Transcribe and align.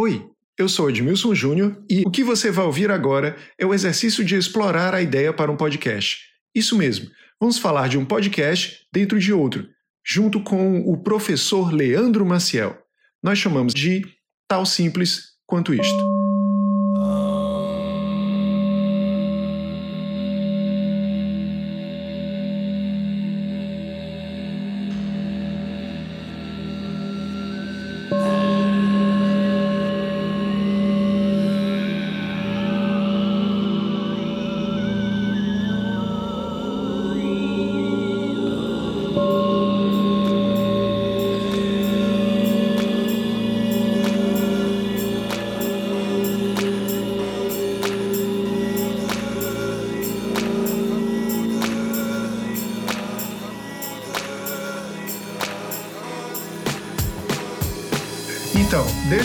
Oi, 0.00 0.30
eu 0.56 0.68
sou 0.68 0.88
Edmilson 0.88 1.34
Júnior 1.34 1.82
e 1.90 2.04
o 2.06 2.10
que 2.12 2.22
você 2.22 2.52
vai 2.52 2.64
ouvir 2.64 2.88
agora 2.88 3.36
é 3.58 3.66
o 3.66 3.74
exercício 3.74 4.24
de 4.24 4.36
explorar 4.36 4.94
a 4.94 5.02
ideia 5.02 5.32
para 5.32 5.50
um 5.50 5.56
podcast. 5.56 6.20
Isso 6.54 6.78
mesmo, 6.78 7.10
vamos 7.40 7.58
falar 7.58 7.88
de 7.88 7.98
um 7.98 8.04
podcast 8.04 8.86
dentro 8.92 9.18
de 9.18 9.32
outro, 9.32 9.66
junto 10.06 10.40
com 10.40 10.82
o 10.82 11.02
professor 11.02 11.74
Leandro 11.74 12.24
Maciel. 12.24 12.78
Nós 13.20 13.40
chamamos 13.40 13.74
de 13.74 14.04
Tal 14.46 14.64
Simples 14.64 15.30
Quanto 15.44 15.74
Isto. 15.74 16.07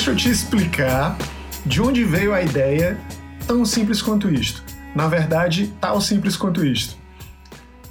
Deixa 0.03 0.11
eu 0.11 0.15
te 0.17 0.29
explicar 0.29 1.17
de 1.65 1.81
onde 1.81 2.03
veio 2.03 2.33
a 2.33 2.41
ideia 2.41 2.99
tão 3.47 3.63
simples 3.63 4.01
quanto 4.01 4.29
isto. 4.29 4.61
Na 4.93 5.07
verdade, 5.07 5.73
tal 5.79 6.01
simples 6.01 6.35
quanto 6.35 6.65
isto. 6.65 6.97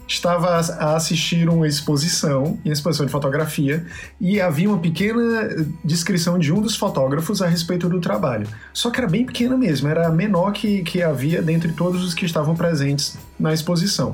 Estava 0.06 0.56
a 0.58 0.94
assistir 0.94 1.48
uma 1.48 1.66
exposição, 1.66 2.58
uma 2.62 2.72
exposição 2.74 3.06
de 3.06 3.12
fotografia, 3.12 3.86
e 4.20 4.42
havia 4.42 4.68
uma 4.68 4.77
pequena 4.77 5.48
descrição 5.83 6.38
de 6.38 6.52
um 6.52 6.60
dos 6.60 6.77
fotógrafos 6.77 7.40
a 7.40 7.46
respeito 7.46 7.88
do 7.88 7.98
trabalho. 7.98 8.46
Só 8.74 8.90
que 8.90 9.00
era 9.00 9.08
bem 9.08 9.24
pequena 9.24 9.56
mesmo, 9.56 9.88
era 9.88 10.08
a 10.08 10.10
menor 10.10 10.52
que, 10.52 10.83
que 10.83 11.02
havia 11.02 11.40
dentre 11.40 11.72
todos 11.72 12.05
os 12.05 12.12
que 12.12 12.27
estavam 12.27 12.55
presentes 12.55 13.16
na 13.40 13.55
exposição. 13.55 14.12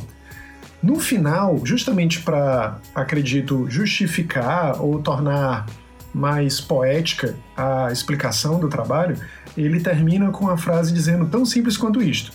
No 0.80 1.00
final, 1.00 1.60
justamente 1.64 2.20
para, 2.20 2.78
acredito, 2.94 3.69
justificar 3.69 4.80
ou 4.80 5.02
tornar 5.02 5.66
mais 6.12 6.61
poética 6.61 7.37
a 7.56 7.92
explicação 7.92 8.59
do 8.59 8.69
trabalho, 8.69 9.17
ele 9.56 9.81
termina 9.81 10.31
com 10.31 10.48
a 10.48 10.56
frase 10.56 10.92
dizendo 10.92 11.27
tão 11.27 11.45
simples 11.45 11.77
quanto 11.77 12.03
isto. 12.03 12.33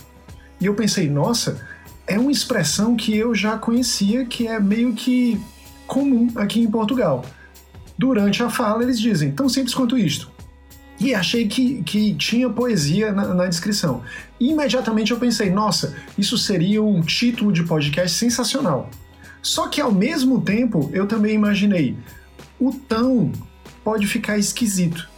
E 0.60 0.66
eu 0.66 0.74
pensei, 0.74 1.08
nossa, 1.10 1.60
é 2.06 2.18
uma 2.18 2.32
expressão 2.32 2.96
que 2.96 3.16
eu 3.16 3.34
já 3.34 3.58
conhecia, 3.58 4.24
que 4.26 4.46
é 4.46 4.60
meio 4.60 4.92
que 4.92 5.40
comum 5.86 6.28
aqui 6.36 6.60
em 6.60 6.70
Portugal. 6.70 7.24
Durante 7.96 8.42
a 8.42 8.50
fala, 8.50 8.82
eles 8.82 8.98
dizem 8.98 9.32
tão 9.32 9.48
simples 9.48 9.74
quanto 9.74 9.96
isto. 9.96 10.30
E 10.98 11.14
achei 11.14 11.48
que, 11.48 11.82
que 11.82 12.14
tinha 12.14 12.48
poesia 12.48 13.12
na, 13.12 13.34
na 13.34 13.46
descrição. 13.46 14.02
E 14.38 14.50
imediatamente 14.50 15.10
eu 15.10 15.18
pensei, 15.18 15.50
nossa, 15.50 15.96
isso 16.16 16.38
seria 16.38 16.82
um 16.82 17.00
título 17.00 17.52
de 17.52 17.64
podcast 17.64 18.16
sensacional. 18.16 18.90
Só 19.42 19.68
que 19.68 19.80
ao 19.80 19.92
mesmo 19.92 20.40
tempo 20.40 20.90
eu 20.92 21.06
também 21.06 21.34
imaginei 21.34 21.96
o 22.58 22.72
tão 22.72 23.32
pode 23.84 24.06
ficar 24.06 24.38
esquisito. 24.38 25.08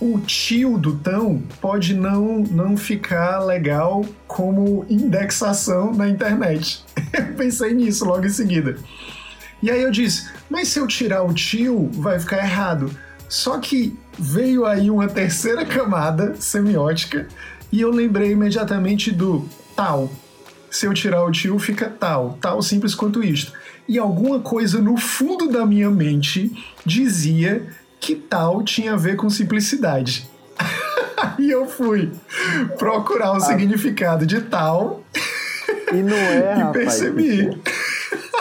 O 0.00 0.18
tio 0.20 0.78
do 0.78 0.96
tão 0.96 1.42
pode 1.60 1.92
não, 1.92 2.38
não 2.38 2.76
ficar 2.76 3.40
legal 3.40 4.06
como 4.26 4.86
indexação 4.88 5.92
na 5.92 6.08
internet. 6.08 6.82
Eu 7.12 7.34
pensei 7.34 7.74
nisso 7.74 8.06
logo 8.06 8.24
em 8.24 8.30
seguida. 8.30 8.78
E 9.62 9.70
aí 9.70 9.82
eu 9.82 9.90
disse, 9.90 10.30
mas 10.48 10.68
se 10.68 10.78
eu 10.78 10.86
tirar 10.86 11.22
o 11.22 11.34
tio, 11.34 11.90
vai 11.92 12.18
ficar 12.18 12.38
errado. 12.38 12.90
Só 13.28 13.58
que 13.58 13.94
veio 14.18 14.64
aí 14.64 14.90
uma 14.90 15.06
terceira 15.06 15.66
camada 15.66 16.34
semiótica 16.36 17.28
e 17.70 17.80
eu 17.80 17.90
lembrei 17.90 18.32
imediatamente 18.32 19.12
do 19.12 19.46
tal. 19.76 20.10
Se 20.70 20.86
eu 20.86 20.94
tirar 20.94 21.24
o 21.24 21.30
tio, 21.30 21.58
fica 21.58 21.88
tal, 21.90 22.38
tal 22.40 22.62
simples 22.62 22.94
quanto 22.94 23.22
isto. 23.22 23.52
E 23.86 23.98
alguma 23.98 24.40
coisa 24.40 24.80
no 24.80 24.96
fundo 24.96 25.48
da 25.48 25.66
minha 25.66 25.90
mente 25.90 26.52
dizia 26.84 27.66
que 28.00 28.14
tal 28.14 28.62
tinha 28.62 28.94
a 28.94 28.96
ver 28.96 29.16
com 29.16 29.28
simplicidade. 29.28 30.28
e 31.38 31.50
eu 31.50 31.68
fui 31.68 32.10
procurar 32.78 33.32
o 33.32 33.36
ah. 33.36 33.40
significado 33.40 34.26
de 34.26 34.40
tal. 34.40 35.02
E 35.92 36.02
não 36.02 36.16
é, 36.16 36.62
E 36.70 36.72
percebi. 36.72 37.62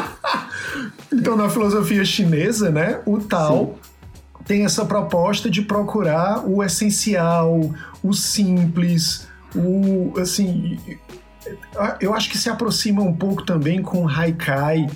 então, 1.13 1.35
na 1.35 1.49
filosofia 1.49 2.05
chinesa, 2.05 2.71
né, 2.71 3.01
o 3.05 3.19
tal 3.19 3.77
Sim. 3.83 4.43
tem 4.45 4.65
essa 4.65 4.85
proposta 4.85 5.49
de 5.49 5.61
procurar 5.61 6.47
o 6.47 6.63
essencial, 6.63 7.73
o 8.01 8.13
simples, 8.13 9.27
o 9.55 10.13
assim, 10.19 10.79
eu 11.99 12.13
acho 12.13 12.29
que 12.29 12.37
se 12.37 12.49
aproxima 12.49 13.01
um 13.01 13.13
pouco 13.13 13.43
também 13.43 13.81
com 13.81 14.07
Haikai. 14.07 14.87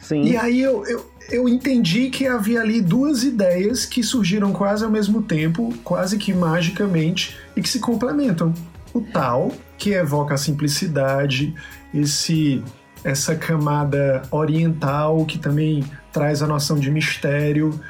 Sim. 0.00 0.22
E 0.22 0.36
aí 0.36 0.60
eu, 0.60 0.84
eu, 0.86 1.10
eu 1.30 1.48
entendi 1.48 2.10
que 2.10 2.26
havia 2.26 2.60
ali 2.60 2.80
duas 2.80 3.22
ideias 3.22 3.84
que 3.84 4.02
surgiram 4.02 4.52
quase 4.52 4.84
ao 4.84 4.90
mesmo 4.90 5.22
tempo, 5.22 5.72
quase 5.84 6.16
que 6.16 6.32
magicamente, 6.32 7.36
e 7.56 7.62
que 7.62 7.68
se 7.68 7.78
complementam. 7.78 8.52
O 8.92 9.00
tal, 9.00 9.52
que 9.78 9.90
evoca 9.92 10.34
a 10.34 10.38
simplicidade, 10.38 11.54
esse 11.94 12.62
essa 13.02 13.34
camada 13.34 14.22
oriental 14.30 15.24
que 15.24 15.38
também 15.38 15.82
traz 16.12 16.42
a 16.42 16.46
noção 16.46 16.78
de 16.78 16.90
mistério, 16.90 17.80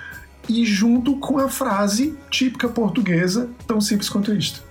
e 0.49 0.65
junto 0.65 1.17
com 1.17 1.39
a 1.39 1.49
frase 1.49 2.17
típica 2.31 2.69
portuguesa, 2.69 3.49
tão 3.67 3.81
simples 3.81 4.09
quanto 4.09 4.33
isto. 4.33 4.63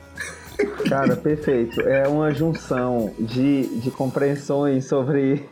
Cara, 0.89 1.15
perfeito. 1.15 1.79
É 1.81 2.07
uma 2.07 2.33
junção 2.33 3.13
de, 3.17 3.79
de 3.79 3.91
compreensões 3.91 4.85
sobre 4.85 5.47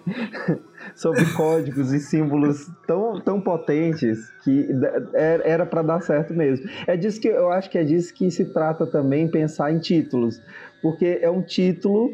sobre 0.95 1.25
códigos 1.33 1.91
e 1.93 1.99
símbolos 1.99 2.69
tão, 2.85 3.19
tão 3.21 3.41
potentes 3.41 4.29
que 4.43 4.67
era 5.13 5.65
para 5.65 5.81
dar 5.81 6.01
certo 6.01 6.33
mesmo. 6.33 6.67
É 6.85 6.95
disso 6.95 7.19
que 7.19 7.27
eu 7.27 7.51
acho 7.51 7.69
que 7.69 7.77
é 7.77 7.83
disso 7.83 8.13
que 8.13 8.29
se 8.31 8.45
trata 8.45 8.85
também 8.85 9.27
pensar 9.27 9.71
em 9.71 9.79
títulos, 9.79 10.41
porque 10.81 11.19
é 11.21 11.29
um 11.29 11.41
título 11.41 12.13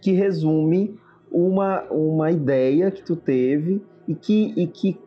que 0.00 0.12
resume 0.12 0.98
uma, 1.30 1.82
uma 1.90 2.30
ideia 2.30 2.90
que 2.90 3.02
tu 3.02 3.16
teve 3.16 3.82
e 4.06 4.14
que, 4.14 4.52
e 4.56 4.66
que, 4.66 5.00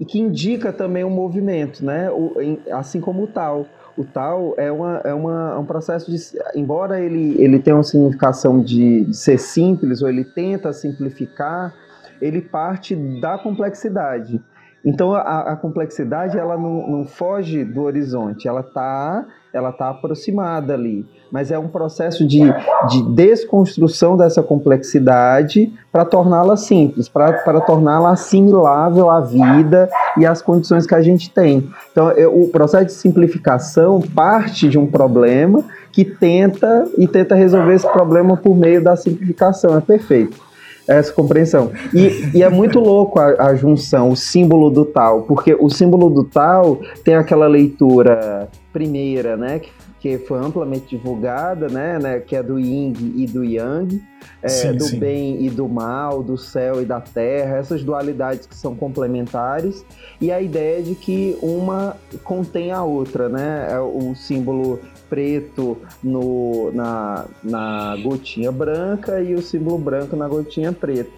e 0.00 0.04
que 0.04 0.18
indica 0.18 0.72
também 0.72 1.04
um 1.04 1.10
movimento, 1.10 1.84
né? 1.84 2.10
O, 2.10 2.32
assim 2.72 3.00
como 3.00 3.24
o 3.24 3.26
tal. 3.26 3.66
O 3.96 4.04
tal 4.04 4.54
é, 4.56 4.70
uma, 4.70 4.98
é 5.04 5.12
uma, 5.12 5.58
um 5.58 5.64
processo 5.64 6.10
de. 6.10 6.18
Embora 6.54 7.00
ele, 7.00 7.40
ele 7.42 7.58
tenha 7.58 7.76
uma 7.76 7.82
significação 7.82 8.60
de, 8.60 9.04
de 9.04 9.16
ser 9.16 9.38
simples, 9.38 10.02
ou 10.02 10.08
ele 10.08 10.24
tenta 10.24 10.72
simplificar, 10.72 11.74
ele 12.20 12.40
parte 12.40 12.94
da 13.20 13.38
complexidade. 13.38 14.40
Então 14.84 15.12
a, 15.12 15.52
a 15.52 15.56
complexidade 15.56 16.38
ela 16.38 16.56
não, 16.56 16.88
não, 16.88 17.04
foge 17.04 17.64
do 17.64 17.82
horizonte, 17.82 18.46
ela 18.46 18.60
está 18.60 19.26
ela 19.52 19.72
tá 19.72 19.88
aproximada 19.88 20.74
ali, 20.74 21.06
mas 21.32 21.50
é 21.50 21.58
um 21.58 21.68
processo 21.68 22.24
de, 22.26 22.40
de 22.88 23.02
desconstrução 23.14 24.16
dessa 24.16 24.42
complexidade 24.42 25.72
para 25.90 26.04
torná-la 26.04 26.56
simples, 26.56 27.08
para 27.08 27.60
torná-la 27.62 28.12
assimilável 28.12 29.10
à 29.10 29.20
vida 29.20 29.88
e 30.16 30.26
às 30.26 30.42
condições 30.42 30.86
que 30.86 30.94
a 30.94 31.00
gente 31.00 31.30
tem. 31.30 31.68
Então 31.90 32.12
o 32.32 32.48
processo 32.48 32.86
de 32.86 32.92
simplificação 32.92 34.00
parte 34.00 34.68
de 34.68 34.78
um 34.78 34.86
problema 34.86 35.64
que 35.90 36.04
tenta 36.04 36.86
e 36.96 37.08
tenta 37.08 37.34
resolver 37.34 37.74
esse 37.74 37.90
problema 37.90 38.36
por 38.36 38.54
meio 38.54 38.84
da 38.84 38.96
simplificação. 38.96 39.76
É 39.76 39.80
perfeito 39.80 40.47
essa 40.88 41.12
compreensão. 41.12 41.70
E, 41.92 42.38
e 42.38 42.42
é 42.42 42.48
muito 42.48 42.80
louco 42.80 43.20
a, 43.20 43.48
a, 43.48 43.54
junção, 43.54 44.08
o 44.10 44.16
símbolo 44.16 44.70
do 44.70 44.86
tal, 44.86 45.22
porque 45.22 45.54
o 45.54 45.68
símbolo 45.68 46.08
do 46.08 46.24
tal 46.24 46.80
tem 47.04 47.14
aquela 47.14 47.46
leitura 47.46 48.48
primeira, 48.72 49.36
né, 49.36 49.58
que, 49.58 49.70
que 50.00 50.18
foi 50.18 50.38
amplamente 50.38 50.96
divulgada, 50.96 51.68
né, 51.68 51.98
né, 51.98 52.20
que 52.20 52.34
é 52.34 52.42
do 52.42 52.58
Yin 52.58 52.94
e 53.16 53.26
do 53.26 53.44
Yang, 53.44 54.02
é, 54.42 54.48
sim, 54.48 54.72
do 54.72 54.84
sim. 54.84 54.98
bem 54.98 55.44
e 55.44 55.50
do 55.50 55.68
mal, 55.68 56.22
do 56.22 56.38
céu 56.38 56.80
e 56.80 56.84
da 56.84 57.00
terra, 57.00 57.56
essas 57.58 57.82
dualidades 57.82 58.46
que 58.46 58.54
são 58.54 58.74
complementares, 58.74 59.84
e 60.20 60.32
a 60.32 60.40
ideia 60.40 60.82
de 60.82 60.94
que 60.94 61.36
uma 61.42 61.96
contém 62.24 62.72
a 62.72 62.82
outra, 62.82 63.28
né? 63.28 63.68
É 63.70 63.80
o 63.80 64.14
símbolo 64.14 64.80
preto 65.08 65.78
no, 66.02 66.70
na, 66.72 67.26
na 67.42 67.96
gotinha 68.02 68.52
branca 68.52 69.20
e 69.20 69.34
o 69.34 69.42
símbolo 69.42 69.78
branco 69.78 70.16
na 70.16 70.28
gotinha 70.28 70.72
preta. 70.72 71.10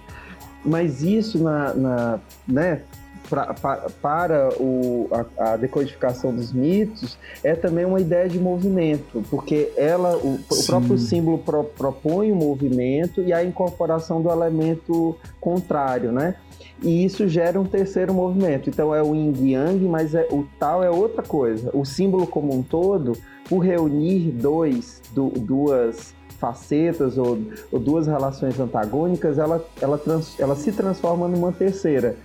Mas 0.65 1.03
isso 1.03 1.43
na, 1.43 1.75
na 1.75 2.21
né, 2.47 2.83
pra, 3.31 3.55
pra, 3.55 3.87
para 4.03 4.49
o, 4.61 5.09
a, 5.13 5.53
a, 5.53 5.57
decodificação 5.57 6.35
dos 6.35 6.53
mitos 6.53 7.17
é 7.45 7.55
também 7.55 7.85
uma 7.85 8.01
ideia 8.01 8.29
de 8.29 8.39
movimento, 8.39 9.25
porque 9.31 9.73
ela, 9.77 10.17
o, 10.17 10.41
o 10.51 10.67
próprio 10.67 10.99
símbolo 10.99 11.39
pro, 11.39 11.63
propõe 11.63 12.33
o 12.33 12.37
movimento 12.37 13.23
e 13.23 13.33
a 13.33 13.45
incorporação 13.45 14.21
do 14.21 14.29
elemento 14.29 15.17
contrário, 15.41 16.11
né? 16.11 16.35
E 16.83 17.05
isso 17.05 17.29
gera 17.29 17.61
um 17.61 17.65
terceiro 17.65 18.13
movimento. 18.13 18.69
Então 18.69 18.95
é 18.95 19.03
o 19.03 19.15
yin 19.15 19.33
yang, 19.53 19.85
mas 19.87 20.15
é, 20.15 20.27
o 20.31 20.47
tal 20.59 20.83
é 20.83 20.91
outra 20.91 21.23
coisa. 21.23 21.71
O 21.73 21.85
símbolo 21.85 22.27
como 22.27 22.55
um 22.55 22.63
todo, 22.63 23.13
por 23.49 23.61
reunir 23.61 24.31
dois, 24.33 25.01
du, 25.13 25.29
duas 25.31 26.15
facetas 26.39 27.19
ou, 27.19 27.39
ou, 27.71 27.79
duas 27.79 28.07
relações 28.07 28.59
antagônicas, 28.59 29.39
ela, 29.39 29.63
ela, 29.81 29.99
trans, 29.99 30.41
ela 30.41 30.57
se 30.57 30.73
transforma 30.73 31.29
numa 31.29 31.53
terceira. 31.53 32.17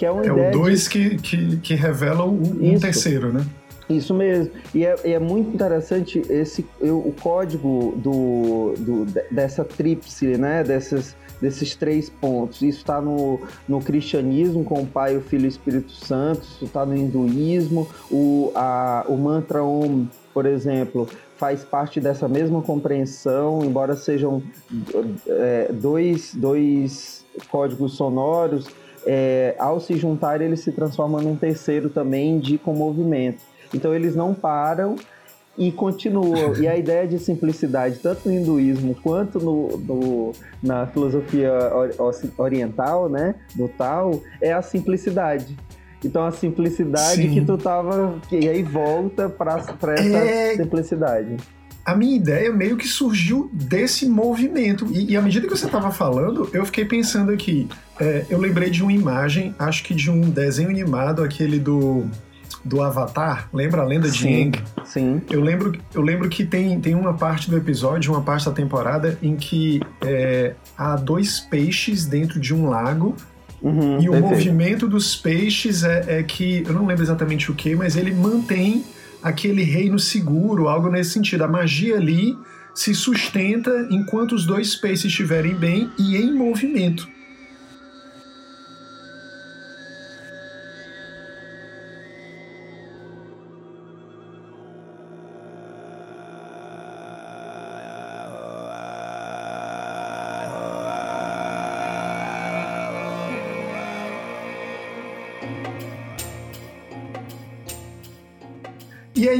Que 0.00 0.06
é 0.06 0.10
uma 0.10 0.24
é 0.24 0.32
o 0.32 0.50
dois 0.50 0.84
de... 0.84 0.88
que, 0.88 1.16
que, 1.18 1.56
que 1.58 1.74
revela 1.74 2.24
um, 2.24 2.40
um 2.58 2.80
terceiro, 2.80 3.30
né? 3.30 3.44
Isso 3.86 4.14
mesmo. 4.14 4.50
E 4.74 4.86
é, 4.86 4.94
é, 5.04 5.18
muito 5.18 5.54
interessante 5.54 6.22
esse 6.30 6.64
eu, 6.80 6.96
o 6.96 7.14
código 7.20 7.92
do, 7.98 8.72
do, 8.78 9.04
dessa 9.30 9.62
tríplice, 9.62 10.38
né? 10.38 10.64
Dessas, 10.64 11.14
desses 11.38 11.74
três 11.74 12.08
pontos. 12.08 12.62
Isso 12.62 12.78
está 12.78 12.98
no, 12.98 13.40
no 13.68 13.78
cristianismo, 13.78 14.64
com 14.64 14.80
o 14.80 14.86
Pai, 14.86 15.18
o 15.18 15.20
Filho 15.20 15.42
e 15.42 15.48
o 15.48 15.48
Espírito 15.48 15.92
Santo. 15.92 16.44
Isso 16.44 16.64
está 16.64 16.86
no 16.86 16.96
hinduísmo. 16.96 17.86
O, 18.10 18.52
a, 18.54 19.04
o 19.06 19.18
mantra 19.18 19.62
Om, 19.62 20.06
por 20.32 20.46
exemplo, 20.46 21.06
faz 21.36 21.62
parte 21.62 22.00
dessa 22.00 22.26
mesma 22.26 22.62
compreensão, 22.62 23.62
embora 23.62 23.94
sejam 23.96 24.42
é, 25.26 25.70
dois, 25.70 26.34
dois 26.34 27.22
códigos 27.50 27.96
sonoros. 27.98 28.66
É, 29.06 29.54
ao 29.58 29.80
se 29.80 29.96
juntar, 29.96 30.40
eles 30.40 30.60
se 30.60 30.72
transformam 30.72 31.20
num 31.20 31.36
terceiro 31.36 31.88
também 31.88 32.38
de 32.38 32.60
movimento. 32.66 33.42
Então 33.72 33.94
eles 33.94 34.14
não 34.14 34.34
param 34.34 34.96
e 35.56 35.70
continuam. 35.70 36.56
E 36.56 36.66
a 36.66 36.76
ideia 36.76 37.06
de 37.06 37.18
simplicidade, 37.18 37.98
tanto 37.98 38.28
no 38.28 38.34
hinduísmo 38.34 38.94
quanto 39.02 39.38
no, 39.38 39.76
no 39.78 40.32
na 40.62 40.86
filosofia 40.86 41.52
oriental, 42.38 43.08
né, 43.08 43.34
do 43.54 43.68
tal, 43.68 44.20
é 44.40 44.52
a 44.52 44.62
simplicidade. 44.62 45.56
Então 46.04 46.24
a 46.24 46.30
simplicidade 46.30 47.22
Sim. 47.22 47.34
que 47.34 47.44
tu 47.44 47.58
tava. 47.58 48.18
E 48.32 48.48
aí 48.48 48.62
volta 48.62 49.28
para 49.28 49.56
essa 49.58 50.18
é... 50.18 50.56
simplicidade. 50.56 51.36
A 51.84 51.94
minha 51.94 52.16
ideia 52.16 52.52
meio 52.52 52.76
que 52.76 52.86
surgiu 52.86 53.50
desse 53.52 54.06
movimento. 54.06 54.86
E, 54.92 55.12
e 55.12 55.16
à 55.16 55.22
medida 55.22 55.46
que 55.46 55.56
você 55.56 55.66
estava 55.66 55.90
falando, 55.90 56.48
eu 56.52 56.64
fiquei 56.66 56.84
pensando 56.84 57.30
aqui. 57.32 57.68
É, 57.98 58.26
eu 58.30 58.38
lembrei 58.38 58.70
de 58.70 58.82
uma 58.82 58.92
imagem, 58.92 59.54
acho 59.58 59.82
que 59.82 59.94
de 59.94 60.10
um 60.10 60.20
desenho 60.30 60.68
animado, 60.68 61.22
aquele 61.22 61.58
do 61.58 62.08
do 62.64 62.82
Avatar, 62.82 63.48
lembra 63.52 63.82
a 63.82 63.84
lenda 63.84 64.08
de 64.10 64.18
sim, 64.18 64.52
Sim. 64.84 65.22
Eu 65.30 65.40
lembro, 65.40 65.78
eu 65.94 66.02
lembro 66.02 66.28
que 66.28 66.44
tem, 66.44 66.78
tem 66.80 66.94
uma 66.94 67.14
parte 67.14 67.48
do 67.48 67.56
episódio, 67.56 68.12
uma 68.12 68.22
parte 68.22 68.46
da 68.46 68.52
temporada, 68.52 69.18
em 69.22 69.36
que 69.36 69.80
é, 70.02 70.54
há 70.76 70.96
dois 70.96 71.40
peixes 71.40 72.04
dentro 72.06 72.38
de 72.38 72.54
um 72.54 72.68
lago. 72.68 73.16
Uhum, 73.62 74.00
e 74.00 74.08
o 74.08 74.12
perfeito. 74.12 74.34
movimento 74.34 74.88
dos 74.88 75.14
peixes 75.16 75.84
é, 75.84 76.20
é 76.20 76.22
que, 76.22 76.64
eu 76.66 76.72
não 76.72 76.86
lembro 76.86 77.02
exatamente 77.02 77.50
o 77.50 77.54
que, 77.54 77.74
mas 77.74 77.96
ele 77.96 78.12
mantém 78.12 78.84
aquele 79.22 79.62
reino 79.62 79.98
seguro, 79.98 80.68
algo 80.68 80.90
nesse 80.90 81.10
sentido. 81.10 81.44
A 81.44 81.48
magia 81.48 81.96
ali 81.96 82.36
se 82.74 82.94
sustenta 82.94 83.88
enquanto 83.90 84.32
os 84.32 84.46
dois 84.46 84.74
peixes 84.76 85.06
estiverem 85.06 85.54
bem 85.54 85.90
e 85.98 86.16
em 86.16 86.32
movimento. 86.32 87.08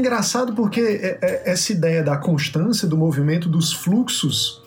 Engraçado 0.00 0.52
porque 0.54 0.80
é, 0.80 1.18
é, 1.22 1.50
essa 1.50 1.72
ideia 1.72 2.02
da 2.02 2.16
constância 2.16 2.88
do 2.88 2.96
movimento 2.96 3.48
dos 3.48 3.72
fluxos 3.72 4.62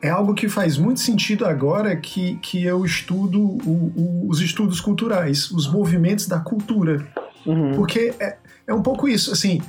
é 0.00 0.10
algo 0.10 0.34
que 0.34 0.48
faz 0.48 0.76
muito 0.76 1.00
sentido 1.00 1.46
agora 1.46 1.96
que, 1.96 2.36
que 2.36 2.62
eu 2.62 2.84
estudo 2.84 3.40
o, 3.40 3.92
o, 3.96 4.28
os 4.28 4.40
estudos 4.40 4.80
culturais, 4.80 5.50
os 5.50 5.66
movimentos 5.66 6.26
da 6.26 6.38
cultura. 6.38 7.06
Uhum. 7.46 7.72
Porque 7.74 8.14
é, 8.20 8.36
é 8.66 8.74
um 8.74 8.82
pouco 8.82 9.08
isso, 9.08 9.32
assim, 9.32 9.60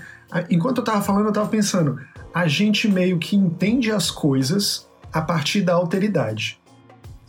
enquanto 0.50 0.77
eu 0.77 0.83
estava 0.83 1.01
falando, 1.01 1.25
eu 1.25 1.29
estava 1.29 1.47
pensando, 1.47 2.00
a 2.33 2.47
gente 2.47 2.88
meio 2.88 3.17
que 3.17 3.35
entende 3.35 3.91
as 3.91 4.12
coisas 4.12 4.88
a 5.12 5.21
partir 5.21 5.62
da 5.62 5.73
alteridade. 5.73 6.59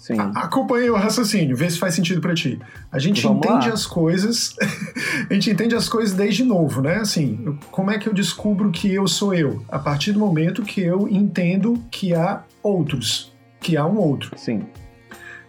Sim. 0.07 0.21
Acompanhe 0.37 0.89
o 0.89 0.95
raciocínio, 0.95 1.57
vê 1.57 1.69
se 1.69 1.81
faz 1.81 1.93
sentido 1.97 2.21
para 2.21 2.33
ti. 2.33 2.61
A 2.93 2.99
gente 3.01 3.21
Vamos 3.25 3.39
entende 3.45 3.67
lá. 3.67 3.75
as 3.75 3.85
coisas, 3.85 4.55
a 5.29 5.35
gente 5.35 5.51
entende 5.51 5.75
as 5.75 5.89
coisas 5.89 6.15
desde 6.15 6.45
novo, 6.45 6.81
né? 6.81 6.99
Assim, 6.99 7.59
como 7.73 7.91
é 7.91 7.99
que 7.99 8.09
eu 8.09 8.15
descubro 8.15 8.71
que 8.71 8.95
eu 8.95 9.09
sou 9.09 9.35
eu? 9.35 9.65
A 9.69 9.81
partir 9.81 10.13
do 10.13 10.21
momento 10.21 10.63
que 10.63 10.81
eu 10.81 11.09
entendo 11.09 11.83
que 11.91 12.15
há 12.15 12.45
outros, 12.63 13.33
que 13.61 13.77
há 13.77 13.85
um 13.85 13.99
outro. 13.99 14.31
Sim. 14.39 14.63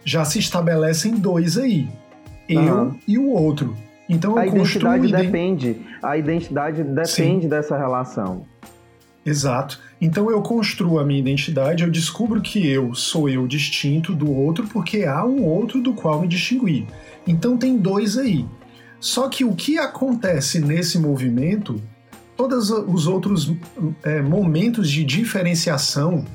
Já 0.04 0.26
se 0.26 0.40
estabelecem 0.40 1.14
dois 1.14 1.56
aí, 1.56 1.88
eu 2.50 2.60
uhum. 2.60 3.00
e 3.08 3.16
o 3.20 3.28
outro. 3.30 3.78
Então 4.10 4.32
eu 4.32 4.38
a 4.40 4.48
identidade 4.48 5.12
depende, 5.12 5.86
a 6.02 6.18
identidade 6.18 6.84
depende 6.84 7.44
Sim. 7.44 7.48
dessa 7.48 7.78
relação. 7.78 8.44
Exato. 9.24 9.80
Então 10.00 10.30
eu 10.30 10.42
construo 10.42 11.00
a 11.00 11.06
minha 11.06 11.20
identidade, 11.20 11.84
eu 11.84 11.90
descubro 11.90 12.42
que 12.42 12.66
eu 12.68 12.94
sou 12.94 13.28
eu 13.28 13.48
distinto 13.48 14.14
do 14.14 14.32
outro 14.32 14.68
porque 14.68 15.04
há 15.04 15.26
um 15.26 15.44
outro 15.44 15.82
do 15.82 15.94
qual 15.94 16.22
me 16.22 16.28
distinguir. 16.28 16.86
Então 17.26 17.58
tem 17.58 17.78
dois 17.78 18.18
aí. 18.18 18.46
Só 19.00 19.28
que 19.28 19.44
o 19.44 19.56
que 19.56 19.78
acontece 19.78 20.60
nesse 20.60 21.00
movimento, 21.00 21.82
todos 22.36 22.70
os 22.70 23.08
outros 23.08 23.52
é, 24.04 24.22
momentos 24.22 24.90
de 24.90 25.04
diferenciação, 25.04 26.26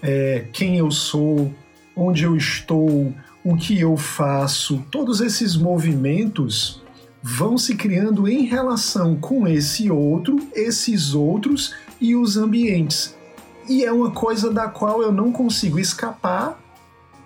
é, 0.00 0.44
quem 0.52 0.78
eu 0.78 0.90
sou, 0.90 1.52
onde 1.94 2.24
eu 2.24 2.36
estou, 2.36 3.12
o 3.44 3.56
que 3.56 3.80
eu 3.80 3.96
faço, 3.96 4.84
todos 4.90 5.20
esses 5.20 5.56
movimentos 5.56 6.82
vão 7.22 7.56
se 7.56 7.76
criando 7.76 8.28
em 8.28 8.46
relação 8.46 9.16
com 9.16 9.46
esse 9.46 9.90
outro, 9.90 10.40
esses 10.54 11.14
outros 11.14 11.72
e 12.02 12.16
os 12.16 12.36
ambientes. 12.36 13.16
E 13.68 13.84
é 13.84 13.92
uma 13.92 14.10
coisa 14.10 14.52
da 14.52 14.66
qual 14.66 15.00
eu 15.00 15.12
não 15.12 15.30
consigo 15.30 15.78
escapar 15.78 16.60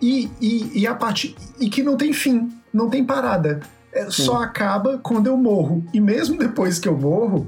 e, 0.01 0.31
e, 0.39 0.83
e 0.83 0.87
a 0.87 0.95
parte 0.95 1.35
e 1.59 1.71
que 1.71 1.83
não 1.83 1.97
tem 1.97 2.13
fim, 2.13 2.53
não 2.73 2.91
tem 2.91 3.03
parada. 3.03 3.61
É, 3.91 4.11
só 4.11 4.43
acaba 4.43 4.99
quando 4.99 5.29
eu 5.29 5.37
morro. 5.39 5.83
E 5.95 6.01
mesmo 6.01 6.37
depois 6.39 6.79
que 6.79 6.87
eu 6.87 6.97
morro, 6.97 7.47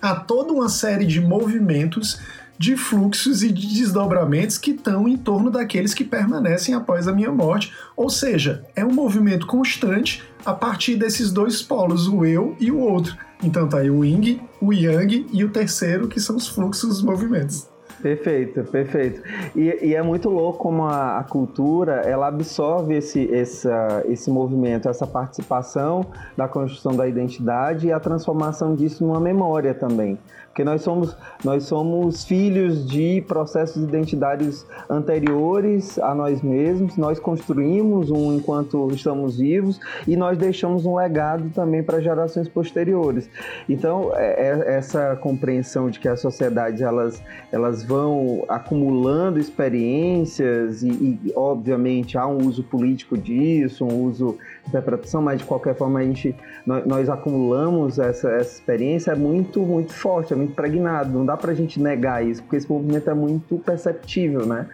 há 0.00 0.14
toda 0.14 0.52
uma 0.52 0.68
série 0.68 1.04
de 1.04 1.20
movimentos, 1.20 2.20
de 2.56 2.76
fluxos 2.76 3.42
e 3.42 3.50
de 3.50 3.66
desdobramentos 3.74 4.56
que 4.56 4.70
estão 4.70 5.08
em 5.08 5.16
torno 5.16 5.50
daqueles 5.50 5.92
que 5.92 6.04
permanecem 6.04 6.72
após 6.72 7.08
a 7.08 7.12
minha 7.12 7.32
morte. 7.32 7.72
Ou 7.96 8.08
seja, 8.08 8.64
é 8.76 8.84
um 8.84 8.92
movimento 8.92 9.44
constante 9.44 10.22
a 10.46 10.52
partir 10.52 10.94
desses 10.94 11.32
dois 11.32 11.60
polos, 11.60 12.06
o 12.06 12.24
eu 12.24 12.56
e 12.60 12.70
o 12.70 12.78
outro. 12.78 13.16
Então 13.42 13.68
tá 13.68 13.78
aí 13.78 13.90
o 13.90 14.04
yin, 14.04 14.40
o 14.60 14.72
yang 14.72 15.26
e 15.32 15.44
o 15.44 15.50
terceiro, 15.50 16.08
que 16.08 16.20
são 16.20 16.36
os 16.36 16.48
fluxos, 16.48 16.98
os 16.98 17.02
movimentos. 17.02 17.68
Perfeito, 18.04 18.62
perfeito. 18.64 19.22
E, 19.56 19.78
e, 19.88 19.94
é 19.94 20.02
muito 20.02 20.28
louco 20.28 20.58
como 20.58 20.84
a, 20.84 21.18
a, 21.18 21.24
cultura 21.24 22.02
ela 22.04 22.26
absorve 22.26 22.94
esse, 22.94 23.32
essa, 23.34 24.04
esse 24.06 24.30
movimento, 24.30 24.90
essa 24.90 25.06
participação 25.06 26.04
da 26.36 26.46
construção 26.46 26.94
da 26.94 27.08
identidade 27.08 27.86
e 27.86 27.92
a 27.92 27.98
transformação 27.98 28.74
disso 28.74 29.02
numa 29.06 29.18
memória 29.18 29.72
também. 29.72 30.18
Porque 30.54 30.62
nós 30.62 30.82
somos, 30.82 31.16
nós 31.42 31.64
somos 31.64 32.24
filhos 32.24 32.86
de 32.86 33.20
processos 33.26 33.82
identitários 33.82 34.64
anteriores 34.88 35.98
a 35.98 36.14
nós 36.14 36.42
mesmos, 36.42 36.96
nós 36.96 37.18
construímos 37.18 38.08
um 38.08 38.36
enquanto 38.36 38.88
estamos 38.92 39.38
vivos 39.38 39.80
e 40.06 40.14
nós 40.16 40.38
deixamos 40.38 40.86
um 40.86 40.94
legado 40.94 41.50
também 41.52 41.82
para 41.82 42.00
gerações 42.00 42.48
posteriores. 42.48 43.28
Então, 43.68 44.12
é, 44.14 44.50
é, 44.50 44.76
essa 44.76 45.16
compreensão 45.16 45.90
de 45.90 45.98
que 45.98 46.06
as 46.06 46.20
sociedades 46.20 46.80
elas, 46.82 47.20
elas 47.50 47.82
vão 47.82 48.44
acumulando 48.48 49.40
experiências 49.40 50.84
e, 50.84 50.88
e, 50.88 51.32
obviamente, 51.34 52.16
há 52.16 52.28
um 52.28 52.46
uso 52.46 52.62
político 52.62 53.18
disso, 53.18 53.84
um 53.84 54.04
uso 54.04 54.38
de 54.62 54.68
interpretação, 54.68 55.20
mas 55.20 55.40
de 55.40 55.44
qualquer 55.44 55.74
forma 55.74 55.98
a 55.98 56.04
gente, 56.04 56.32
nós, 56.64 56.86
nós 56.86 57.08
acumulamos 57.08 57.98
essa, 57.98 58.30
essa 58.30 58.54
experiência 58.54 59.10
é 59.10 59.16
muito, 59.16 59.58
muito 59.60 59.92
forte, 59.92 60.32
é 60.32 60.36
muito 60.36 60.43
impregnado. 60.44 61.10
Não 61.10 61.26
dá 61.26 61.36
pra 61.36 61.54
gente 61.54 61.80
negar 61.80 62.24
isso, 62.24 62.42
porque 62.42 62.56
esse 62.56 62.70
movimento 62.70 63.10
é 63.10 63.14
muito 63.14 63.58
perceptível, 63.58 64.46
né? 64.46 64.66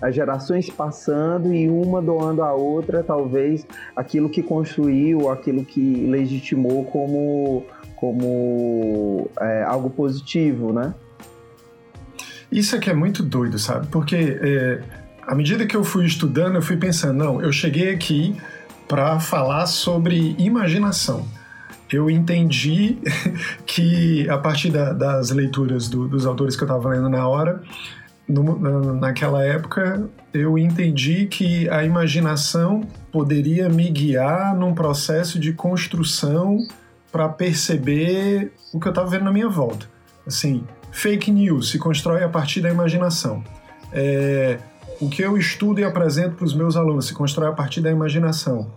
as 0.00 0.14
gerações 0.14 0.68
passando 0.68 1.54
e 1.54 1.68
uma 1.68 2.02
doando 2.02 2.42
à 2.42 2.52
outra, 2.52 3.02
talvez, 3.02 3.66
aquilo 3.96 4.28
que 4.28 4.42
construiu, 4.42 5.30
aquilo 5.30 5.64
que 5.64 5.80
legitimou 5.80 6.84
como, 6.84 7.64
como 7.96 9.30
é, 9.40 9.62
algo 9.62 9.88
positivo, 9.90 10.72
né? 10.72 10.94
Isso 12.52 12.76
aqui 12.76 12.90
é 12.90 12.94
muito 12.94 13.22
doido, 13.22 13.58
sabe? 13.58 13.86
Porque 13.86 14.16
é, 14.16 14.82
à 15.26 15.34
medida 15.34 15.66
que 15.66 15.76
eu 15.76 15.82
fui 15.82 16.04
estudando, 16.04 16.56
eu 16.56 16.62
fui 16.62 16.76
pensando, 16.76 17.14
não, 17.14 17.42
eu 17.42 17.50
cheguei 17.50 17.92
aqui 17.92 18.36
para 18.86 19.18
falar 19.18 19.66
sobre 19.66 20.36
imaginação. 20.38 21.26
Eu 21.92 22.10
entendi 22.10 22.98
que, 23.66 24.28
a 24.28 24.38
partir 24.38 24.70
da, 24.70 24.92
das 24.92 25.30
leituras 25.30 25.88
do, 25.88 26.08
dos 26.08 26.26
autores 26.26 26.56
que 26.56 26.62
eu 26.62 26.66
estava 26.66 26.88
lendo 26.88 27.08
na 27.08 27.26
hora, 27.26 27.62
no, 28.28 28.94
naquela 28.94 29.44
época, 29.44 30.08
eu 30.32 30.58
entendi 30.58 31.26
que 31.26 31.68
a 31.68 31.84
imaginação 31.84 32.82
poderia 33.12 33.68
me 33.68 33.90
guiar 33.90 34.56
num 34.56 34.74
processo 34.74 35.38
de 35.38 35.52
construção 35.52 36.58
para 37.12 37.28
perceber 37.28 38.52
o 38.72 38.80
que 38.80 38.88
eu 38.88 38.90
estava 38.90 39.08
vendo 39.08 39.24
na 39.24 39.32
minha 39.32 39.48
volta. 39.48 39.86
Assim, 40.26 40.64
fake 40.90 41.30
news 41.30 41.70
se 41.70 41.78
constrói 41.78 42.24
a 42.24 42.28
partir 42.28 42.60
da 42.60 42.70
imaginação. 42.70 43.44
É, 43.92 44.58
o 45.00 45.08
que 45.08 45.22
eu 45.22 45.36
estudo 45.36 45.80
e 45.80 45.84
apresento 45.84 46.36
para 46.36 46.44
os 46.44 46.54
meus 46.54 46.76
alunos 46.76 47.06
se 47.06 47.14
constrói 47.14 47.48
a 47.48 47.52
partir 47.52 47.80
da 47.80 47.90
imaginação. 47.90 48.70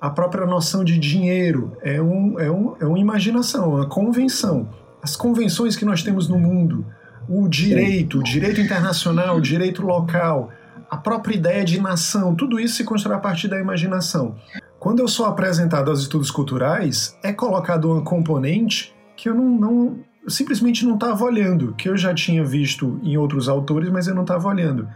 A 0.00 0.08
própria 0.08 0.46
noção 0.46 0.82
de 0.82 0.98
dinheiro 0.98 1.76
é, 1.82 2.00
um, 2.00 2.38
é, 2.40 2.50
um, 2.50 2.76
é 2.80 2.86
uma 2.86 2.98
imaginação, 2.98 3.74
uma 3.74 3.86
convenção. 3.86 4.68
As 5.02 5.14
convenções 5.14 5.76
que 5.76 5.84
nós 5.84 6.02
temos 6.02 6.28
no 6.28 6.38
mundo, 6.38 6.86
o 7.28 7.48
direito, 7.48 8.18
o 8.18 8.22
direito 8.22 8.60
internacional, 8.60 9.36
o 9.36 9.40
direito 9.40 9.82
local, 9.82 10.50
a 10.90 10.96
própria 10.96 11.34
ideia 11.34 11.64
de 11.64 11.80
nação, 11.80 12.34
tudo 12.34 12.58
isso 12.58 12.76
se 12.76 12.84
constrói 12.84 13.16
a 13.16 13.20
partir 13.20 13.48
da 13.48 13.60
imaginação. 13.60 14.36
Quando 14.78 15.00
eu 15.00 15.08
sou 15.08 15.26
apresentado 15.26 15.90
aos 15.90 16.00
estudos 16.00 16.30
culturais, 16.30 17.16
é 17.22 17.32
colocado 17.32 17.92
uma 17.92 18.02
componente 18.02 18.94
que 19.16 19.28
eu 19.28 19.34
não, 19.34 19.50
não 19.50 19.98
eu 20.24 20.30
simplesmente 20.30 20.84
não 20.86 20.94
estava 20.94 21.24
olhando, 21.24 21.74
que 21.74 21.88
eu 21.88 21.96
já 21.96 22.14
tinha 22.14 22.44
visto 22.44 22.98
em 23.02 23.16
outros 23.16 23.48
autores, 23.48 23.90
mas 23.90 24.06
eu 24.06 24.14
não 24.14 24.22
estava 24.22 24.48
olhando 24.48 24.88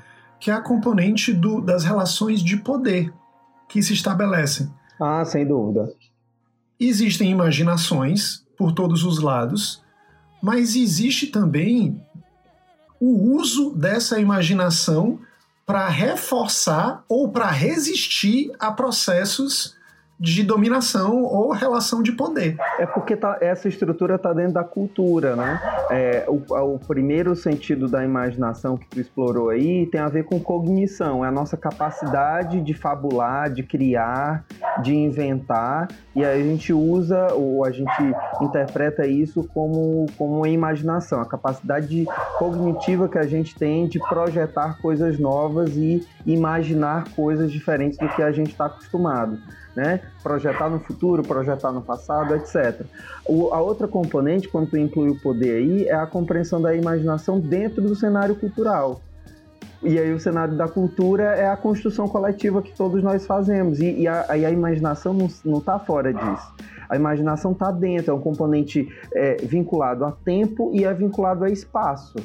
que 0.44 0.50
é 0.50 0.54
a 0.54 0.60
componente 0.60 1.32
do, 1.32 1.58
das 1.58 1.84
relações 1.84 2.42
de 2.42 2.58
poder 2.58 3.10
que 3.66 3.82
se 3.82 3.94
estabelecem. 3.94 4.70
Ah, 5.00 5.24
sem 5.24 5.46
dúvida. 5.46 5.92
Existem 6.78 7.30
imaginações 7.30 8.44
por 8.56 8.72
todos 8.72 9.04
os 9.04 9.18
lados, 9.18 9.82
mas 10.42 10.76
existe 10.76 11.28
também 11.28 12.00
o 13.00 13.36
uso 13.36 13.74
dessa 13.74 14.20
imaginação 14.20 15.18
para 15.66 15.88
reforçar 15.88 17.04
ou 17.08 17.30
para 17.30 17.50
resistir 17.50 18.52
a 18.58 18.70
processos 18.70 19.76
de 20.24 20.42
dominação 20.42 21.22
ou 21.22 21.52
relação 21.52 22.02
de 22.02 22.12
poder. 22.12 22.56
É 22.78 22.86
porque 22.86 23.14
tá, 23.14 23.36
essa 23.42 23.68
estrutura 23.68 24.14
está 24.14 24.32
dentro 24.32 24.54
da 24.54 24.64
cultura, 24.64 25.36
né? 25.36 25.60
É, 25.90 26.24
o, 26.26 26.42
o, 26.74 26.78
primeiro 26.78 27.36
sentido 27.36 27.88
da 27.88 28.02
imaginação 28.02 28.76
que 28.76 28.88
tu 28.88 29.00
explorou 29.00 29.50
aí 29.50 29.86
tem 29.86 30.00
a 30.00 30.08
ver 30.08 30.24
com 30.24 30.40
cognição, 30.40 31.24
é 31.24 31.28
a 31.28 31.30
nossa 31.30 31.58
capacidade 31.58 32.62
de 32.62 32.72
fabular, 32.72 33.50
de 33.50 33.62
criar, 33.62 34.44
de 34.82 34.94
inventar, 34.94 35.88
e 36.16 36.24
aí 36.24 36.40
a 36.40 36.44
gente 36.44 36.72
usa 36.72 37.34
ou 37.34 37.64
a 37.64 37.70
gente 37.70 38.14
interpreta 38.40 39.06
isso 39.06 39.44
como, 39.52 40.06
como 40.16 40.46
imaginação, 40.46 41.20
a 41.20 41.26
capacidade 41.26 42.06
cognitiva 42.38 43.08
que 43.08 43.18
a 43.18 43.26
gente 43.26 43.54
tem 43.54 43.86
de 43.86 43.98
projetar 43.98 44.80
coisas 44.80 45.18
novas 45.18 45.76
e 45.76 46.06
imaginar 46.24 47.04
coisas 47.14 47.52
diferentes 47.52 47.98
do 47.98 48.08
que 48.08 48.22
a 48.22 48.32
gente 48.32 48.52
está 48.52 48.66
acostumado 48.66 49.38
né? 49.74 50.00
Projetar 50.22 50.70
no 50.70 50.80
futuro, 50.80 51.22
projetar 51.22 51.70
no 51.70 51.82
passado, 51.82 52.34
etc. 52.34 52.86
O, 53.26 53.52
a 53.52 53.60
outra 53.60 53.86
componente, 53.86 54.48
quando 54.48 54.70
tu 54.70 54.78
inclui 54.78 55.10
o 55.10 55.20
poder 55.20 55.56
aí, 55.56 55.84
é 55.86 55.94
a 55.94 56.06
compreensão 56.06 56.62
da 56.62 56.74
imaginação 56.74 57.38
dentro 57.38 57.82
do 57.82 57.94
cenário 57.94 58.34
cultural. 58.34 59.00
E 59.84 59.98
aí 59.98 60.14
o 60.14 60.18
cenário 60.18 60.56
da 60.56 60.66
cultura 60.66 61.24
é 61.36 61.46
a 61.46 61.56
construção 61.56 62.08
coletiva 62.08 62.62
que 62.62 62.72
todos 62.72 63.02
nós 63.02 63.26
fazemos. 63.26 63.80
E, 63.80 64.00
e, 64.00 64.08
a, 64.08 64.36
e 64.36 64.46
a, 64.46 64.50
imaginação 64.50 65.12
não 65.44 65.58
está 65.58 65.78
fora 65.78 66.12
disso. 66.12 66.54
A 66.88 66.96
imaginação 66.96 67.52
está 67.52 67.70
dentro, 67.70 68.10
é 68.10 68.14
um 68.14 68.20
componente 68.20 68.88
é, 69.12 69.36
vinculado 69.42 70.04
a 70.06 70.12
tempo 70.12 70.70
e 70.72 70.84
é 70.84 70.94
vinculado 70.94 71.44
a 71.44 71.50
espaço. 71.50 72.16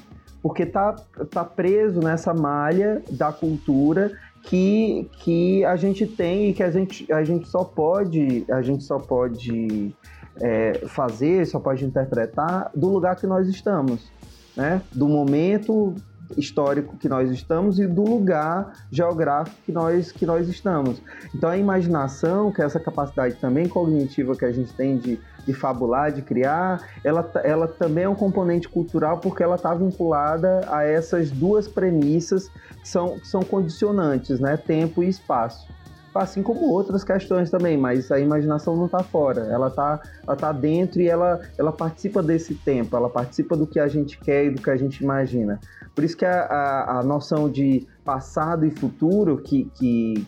Porque 0.42 0.64
está 0.64 0.96
tá 1.30 1.44
preso 1.44 2.00
nessa 2.00 2.34
malha 2.34 3.02
da 3.12 3.30
cultura 3.34 4.14
que, 4.44 5.10
que 5.20 5.64
a 5.66 5.76
gente 5.76 6.06
tem 6.06 6.50
e 6.50 6.54
que 6.54 6.64
a 6.64 6.72
gente, 6.72 7.12
a 7.12 7.24
gente 7.24 7.48
só 7.48 7.64
pode 7.64 8.46
a 8.50 8.62
gente 8.62 8.84
só 8.84 8.98
pode 8.98 9.94
é, 10.42 10.82
fazer, 10.88 11.46
só 11.46 11.60
pode 11.60 11.86
interpretar 11.86 12.72
do 12.76 12.88
lugar 12.88 13.16
que 13.16 13.28
nós 13.28 13.48
estamos, 13.48 14.12
né? 14.56 14.82
Do 14.92 15.08
momento 15.08 15.96
histórico 16.38 16.98
que 16.98 17.10
nós 17.10 17.32
estamos 17.32 17.80
e 17.80 17.88
do 17.88 18.04
lugar 18.04 18.74
geográfico 18.92 19.58
que 19.66 19.72
nós, 19.72 20.12
que 20.12 20.26
nós 20.26 20.48
estamos. 20.48 21.02
Então 21.34 21.50
a 21.50 21.58
imaginação, 21.58 22.52
que 22.52 22.62
é 22.62 22.66
essa 22.66 22.80
capacidade 22.80 23.36
também 23.36 23.68
cognitiva 23.68 24.36
que 24.36 24.46
a 24.46 24.52
gente 24.52 24.74
tem 24.74 24.98
de, 24.98 25.20
de 25.50 25.54
fabular, 25.54 26.12
de 26.12 26.22
criar, 26.22 26.88
ela, 27.04 27.28
ela 27.44 27.68
também 27.68 28.04
é 28.04 28.10
um 28.10 28.14
componente 28.14 28.70
cultural 28.70 29.18
porque 29.18 29.42
ela 29.42 29.56
está 29.56 29.74
vinculada 29.74 30.62
a 30.70 30.84
essas 30.84 31.32
duas 31.32 31.68
premissas 31.68 32.50
que 32.82 32.88
são, 32.88 33.20
que 33.20 33.28
são 33.28 33.42
condicionantes, 33.42 34.40
né? 34.40 34.56
tempo 34.56 35.02
e 35.02 35.10
espaço 35.10 35.68
assim 36.16 36.42
como 36.42 36.70
outras 36.70 37.04
questões 37.04 37.50
também, 37.50 37.78
mas 37.78 38.12
a 38.12 38.20
imaginação 38.20 38.76
não 38.76 38.86
está 38.86 39.04
fora, 39.04 39.42
ela 39.52 39.68
está 39.68 40.02
ela 40.26 40.36
tá 40.36 40.52
dentro 40.52 41.02
e 41.02 41.08
ela, 41.08 41.40
ela 41.58 41.72
participa 41.72 42.22
desse 42.22 42.56
tempo, 42.56 42.96
ela 42.96 43.10
participa 43.10 43.56
do 43.56 43.68
que 43.68 43.80
a 43.80 43.88
gente 43.88 44.20
quer 44.20 44.46
e 44.46 44.50
do 44.52 44.62
que 44.62 44.70
a 44.70 44.78
gente 44.78 45.04
imagina. 45.04 45.60
Por 45.96 46.04
isso 46.04 46.16
que 46.16 46.26
a, 46.26 46.42
a, 46.44 47.00
a 47.00 47.04
noção 47.04 47.50
de 47.50 47.88
passado 48.06 48.66
e 48.66 48.72
futuro 48.72 49.38
que 49.38 49.70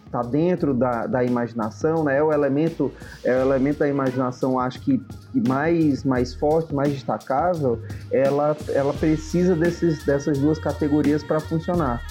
está 0.06 0.22
dentro 0.22 0.74
da, 0.74 1.08
da 1.08 1.24
imaginação, 1.24 2.04
né, 2.04 2.18
é 2.18 2.24
o 2.24 2.32
elemento 2.32 2.92
é 3.24 3.38
o 3.38 3.42
elemento 3.42 3.80
da 3.80 3.88
imaginação, 3.88 4.60
acho 4.60 4.82
que 4.82 5.02
mais 5.48 6.04
mais 6.04 6.34
forte, 6.36 6.74
mais 6.76 6.92
destacável, 6.92 7.80
ela 8.12 8.56
ela 8.70 8.94
precisa 8.94 9.56
desses, 9.56 10.04
dessas 10.06 10.38
duas 10.38 10.60
categorias 10.60 11.24
para 11.24 11.40
funcionar. 11.40 12.02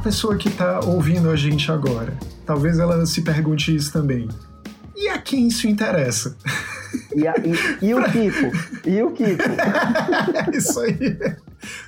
Pessoa 0.00 0.36
que 0.36 0.48
está 0.48 0.80
ouvindo 0.80 1.30
a 1.30 1.36
gente 1.36 1.70
agora, 1.70 2.16
talvez 2.44 2.78
ela 2.78 3.06
se 3.06 3.22
pergunte 3.22 3.74
isso 3.74 3.92
também. 3.92 4.28
E 4.96 5.08
a 5.08 5.18
quem 5.18 5.48
isso 5.48 5.68
interessa? 5.68 6.36
E, 7.14 7.26
a, 7.28 7.34
e, 7.38 7.86
e 7.86 7.94
o 7.94 8.02
Kiko? 8.10 8.88
E 8.88 9.02
o 9.02 9.12
Kiko? 9.12 9.44
Isso 10.52 10.80
aí. 10.80 11.16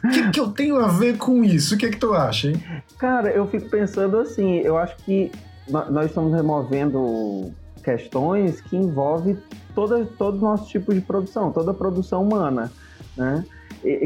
O 0.05 0.09
que, 0.11 0.31
que 0.31 0.41
eu 0.41 0.49
tenho 0.49 0.77
a 0.77 0.89
ver 0.89 1.19
com 1.19 1.45
isso? 1.45 1.75
O 1.75 1.79
que, 1.79 1.87
é 1.87 1.91
que 1.91 1.99
tu 1.99 2.15
acha, 2.15 2.49
hein? 2.49 2.63
Cara, 2.99 3.31
eu 3.31 3.47
fico 3.49 3.69
pensando 3.69 4.19
assim, 4.19 4.59
eu 4.59 4.77
acho 4.79 4.97
que 4.99 5.33
nós 5.69 6.07
estamos 6.07 6.33
removendo 6.35 7.53
questões 7.83 8.61
que 8.61 8.77
envolvem 8.77 9.37
todo, 9.75 10.07
todo 10.07 10.39
nosso 10.39 10.69
tipo 10.69 10.95
de 10.95 11.01
produção, 11.01 11.51
toda 11.51 11.73
a 11.73 11.75
produção 11.75 12.23
humana, 12.23 12.71
né? 13.17 13.45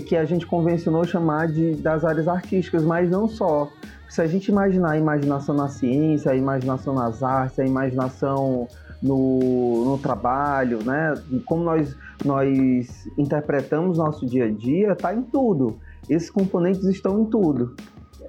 Que 0.07 0.17
a 0.17 0.25
gente 0.25 0.47
convencionou 0.47 1.05
chamar 1.05 1.49
de 1.49 1.75
das 1.75 2.05
áreas 2.05 2.27
artísticas, 2.27 2.83
mas 2.83 3.11
não 3.11 3.29
só 3.29 3.71
se 4.09 4.23
a 4.23 4.27
gente 4.27 4.49
imaginar 4.49 4.93
a 4.93 4.99
imaginação 4.99 5.55
na 5.55 5.69
ciência, 5.69 6.31
a 6.31 6.37
imaginação 6.37 6.95
nas 6.95 7.23
artes, 7.23 7.59
a 7.59 7.65
imaginação 7.65 8.69
no, 9.03 9.85
no 9.85 9.99
trabalho, 9.99 10.83
né? 10.85 11.15
Como 11.45 11.63
nós, 11.63 11.97
nós 12.25 13.07
interpretamos 13.19 13.99
nosso 13.99 14.25
dia 14.27 14.47
a 14.47 14.51
dia, 14.51 14.93
está 14.93 15.15
em 15.15 15.23
tudo. 15.23 15.79
Esses 16.09 16.31
componentes 16.31 16.85
estão 16.85 17.21
em 17.21 17.25
tudo. 17.27 17.75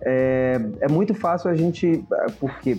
É, 0.02 0.60
é 0.82 0.88
muito 0.88 1.14
fácil 1.14 1.50
a 1.50 1.56
gente, 1.56 2.04
porque 2.40 2.76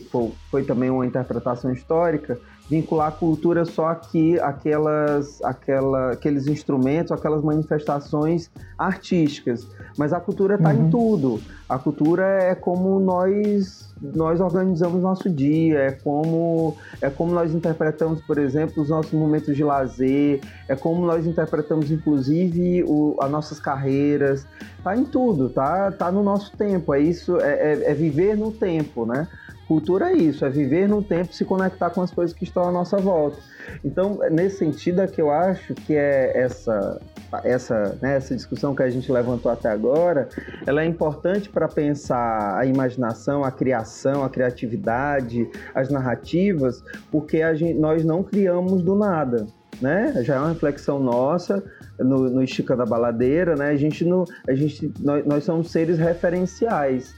foi 0.51 0.65
também 0.65 0.91
uma 0.91 1.07
interpretação 1.07 1.73
histórica, 1.73 2.39
vincular 2.69 3.09
a 3.09 3.13
cultura 3.13 3.65
só 3.65 3.87
aqui, 3.87 4.39
aquelas, 4.41 5.43
aquela, 5.43 6.13
aqueles 6.13 6.47
instrumentos, 6.47 7.11
aquelas 7.13 7.43
manifestações 7.43 8.51
artísticas. 8.77 9.67
Mas 9.97 10.13
a 10.13 10.21
cultura 10.21 10.57
está 10.57 10.71
uhum. 10.71 10.87
em 10.87 10.91
tudo. 10.91 11.41
A 11.69 11.79
cultura 11.79 12.25
é 12.25 12.55
como 12.55 13.01
nós 13.01 13.89
nós 14.01 14.41
organizamos 14.41 15.03
nosso 15.03 15.29
dia, 15.29 15.79
é 15.79 15.91
como 15.91 16.77
é 17.03 17.11
como 17.11 17.33
nós 17.33 17.53
interpretamos, 17.53 18.21
por 18.23 18.39
exemplo, 18.39 18.83
os 18.83 18.89
nossos 18.89 19.13
momentos 19.13 19.57
de 19.57 19.65
lazer, 19.65 20.41
é 20.69 20.77
como 20.77 21.05
nós 21.05 21.27
interpretamos 21.27 21.91
inclusive 21.91 22.85
o, 22.85 23.17
as 23.21 23.31
nossas 23.31 23.59
carreiras, 23.59 24.47
tá 24.85 24.97
em 24.97 25.05
tudo, 25.05 25.49
tá 25.49 25.91
tá 25.91 26.13
no 26.13 26.23
nosso 26.23 26.57
tempo, 26.57 26.95
é 26.95 27.01
isso, 27.01 27.39
é, 27.41 27.73
é, 27.73 27.91
é 27.91 27.95
viver 27.95 28.37
no 28.37 28.53
tempo, 28.53 29.05
né? 29.05 29.27
Cultura 29.69 30.13
é 30.13 30.15
isso, 30.15 30.47
é 30.47 30.49
viver 30.49 30.89
no 30.89 31.03
tempo, 31.03 31.35
se 31.35 31.45
conectar 31.45 31.91
com 31.91 32.01
as 32.01 32.11
coisas 32.11 32.35
que 32.35 32.43
estão 32.43 32.65
à 32.65 32.73
nossa 32.73 32.97
volta. 32.97 33.37
Então, 33.85 34.19
nesse 34.31 34.57
sentido 34.57 35.03
é 35.03 35.07
que 35.07 35.21
eu 35.21 35.31
acho 35.31 35.75
que 35.75 35.95
é 35.95 36.33
essa 36.35 36.99
essa, 37.45 37.95
né, 38.01 38.17
essa 38.17 38.35
discussão 38.35 38.75
que 38.75 38.83
a 38.83 38.89
gente 38.89 39.13
levantou 39.13 39.53
até 39.53 39.69
agora, 39.69 40.31
ela 40.67 40.83
é 40.83 40.87
importante 40.87 41.51
para 41.51 41.69
pensar 41.69 42.57
a 42.59 42.65
imaginação, 42.65 43.45
a 43.45 43.51
criação, 43.51 44.25
a 44.25 44.31
criatividade, 44.31 45.47
as 45.75 45.91
narrativas, 45.91 46.83
porque 47.11 47.43
a 47.43 47.53
gente, 47.53 47.79
nós 47.79 48.03
não 48.03 48.23
criamos 48.23 48.83
do 48.83 48.95
nada. 48.95 49.47
Né? 49.83 50.15
Já 50.25 50.37
é 50.37 50.39
uma 50.39 50.49
reflexão 50.49 50.99
nossa 50.99 51.63
no, 51.99 52.31
no 52.31 52.43
Estica 52.43 52.75
da 52.75 52.87
Baladeira, 52.87 53.55
né? 53.55 53.69
A 53.69 53.77
gente, 53.77 54.05
não, 54.05 54.25
a 54.49 54.55
gente 54.55 54.93
nós, 54.99 55.25
nós 55.25 55.45
somos 55.45 55.71
seres 55.71 55.99
referenciais. 55.99 57.15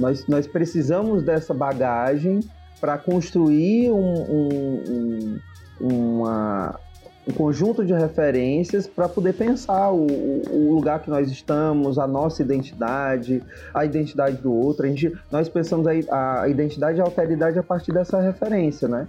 Nós, 0.00 0.26
nós 0.26 0.46
precisamos 0.46 1.22
dessa 1.22 1.52
bagagem 1.52 2.40
para 2.80 2.96
construir 2.96 3.90
um, 3.90 4.14
um, 4.14 5.38
um, 5.80 6.18
uma, 6.18 6.80
um 7.28 7.32
conjunto 7.32 7.84
de 7.84 7.92
referências 7.92 8.86
para 8.86 9.08
poder 9.08 9.34
pensar 9.34 9.90
o, 9.90 10.06
o, 10.50 10.74
lugar 10.74 11.00
que 11.00 11.10
nós 11.10 11.30
estamos, 11.30 11.98
a 11.98 12.06
nossa 12.06 12.42
identidade, 12.42 13.42
a 13.74 13.84
identidade 13.84 14.38
do 14.38 14.52
outro. 14.52 14.86
A 14.86 14.88
gente, 14.88 15.12
nós 15.30 15.48
pensamos 15.48 15.86
a, 15.86 16.42
a 16.42 16.48
identidade 16.48 16.98
e 16.98 17.00
a 17.00 17.04
alteridade 17.04 17.58
a 17.58 17.62
partir 17.62 17.92
dessa 17.92 18.18
referência, 18.20 18.88
né? 18.88 19.06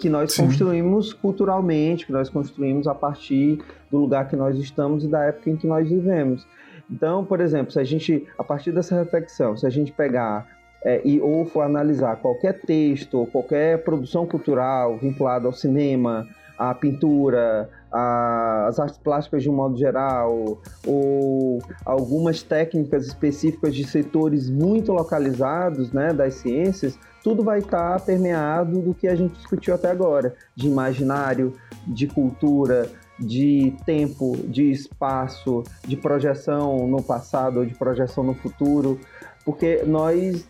Que 0.00 0.08
nós 0.08 0.32
Sim. 0.32 0.46
construímos 0.46 1.12
culturalmente, 1.12 2.06
que 2.06 2.12
nós 2.12 2.30
construímos 2.30 2.86
a 2.86 2.94
partir 2.94 3.62
do 3.90 3.98
lugar 3.98 4.26
que 4.26 4.34
nós 4.34 4.56
estamos 4.56 5.04
e 5.04 5.08
da 5.08 5.24
época 5.24 5.50
em 5.50 5.56
que 5.56 5.66
nós 5.66 5.86
vivemos. 5.86 6.46
Então, 6.90 7.24
por 7.24 7.40
exemplo, 7.40 7.72
se 7.72 7.80
a 7.80 7.84
gente, 7.84 8.26
a 8.38 8.44
partir 8.44 8.72
dessa 8.72 8.96
reflexão, 8.96 9.56
se 9.56 9.66
a 9.66 9.70
gente 9.70 9.92
pegar 9.92 10.46
é, 10.84 11.00
e 11.04 11.20
ou 11.20 11.44
for 11.46 11.62
analisar 11.62 12.16
qualquer 12.16 12.60
texto 12.60 13.26
qualquer 13.32 13.82
produção 13.82 14.26
cultural 14.26 14.96
vinculada 14.98 15.46
ao 15.46 15.52
cinema, 15.52 16.26
à 16.56 16.72
pintura, 16.74 17.68
às 17.90 18.78
artes 18.78 18.98
plásticas 18.98 19.42
de 19.42 19.50
um 19.50 19.54
modo 19.54 19.76
geral, 19.76 20.58
ou 20.86 21.58
algumas 21.84 22.42
técnicas 22.42 23.06
específicas 23.06 23.74
de 23.74 23.84
setores 23.84 24.48
muito 24.48 24.92
localizados 24.92 25.92
né, 25.92 26.12
das 26.12 26.34
ciências, 26.34 26.98
tudo 27.22 27.42
vai 27.42 27.58
estar 27.58 28.00
permeado 28.00 28.80
do 28.80 28.94
que 28.94 29.08
a 29.08 29.14
gente 29.14 29.34
discutiu 29.34 29.74
até 29.74 29.90
agora, 29.90 30.34
de 30.54 30.66
imaginário, 30.66 31.54
de 31.86 32.06
cultura, 32.06 32.88
de 33.18 33.72
tempo, 33.84 34.36
de 34.46 34.70
espaço, 34.70 35.62
de 35.86 35.96
projeção 35.96 36.86
no 36.86 37.02
passado 37.02 37.60
ou 37.60 37.66
de 37.66 37.74
projeção 37.74 38.22
no 38.22 38.34
futuro, 38.34 39.00
porque 39.44 39.82
nós 39.86 40.46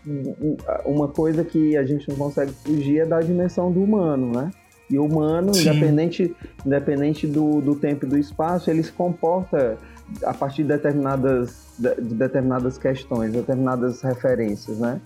uma 0.85 1.08
coisa 1.08 1.44
que 1.44 1.76
a 1.76 1.85
gente 1.85 2.08
não 2.08 2.16
consegue 2.16 2.52
fugir 2.52 3.00
é 3.00 3.06
da 3.06 3.20
dimensão 3.20 3.70
do 3.70 3.82
humano, 3.82 4.32
né? 4.32 4.50
E 4.88 4.99
o 4.99 5.04
humano, 5.04 5.52
Sim. 5.52 5.68
independente, 5.68 6.37
independente 6.64 7.26
do, 7.26 7.61
do 7.61 7.75
tempo 7.75 8.06
e 8.06 8.08
do 8.08 8.16
espaço, 8.16 8.70
ele 8.70 8.82
se 8.82 8.92
comporta 8.92 9.76
a 10.25 10.32
partir 10.32 10.62
de 10.62 10.68
determinadas, 10.68 11.75
de 11.78 12.14
determinadas 12.14 12.78
questões, 12.78 13.32
determinadas 13.32 14.00
referências, 14.02 14.78
né? 14.78 15.00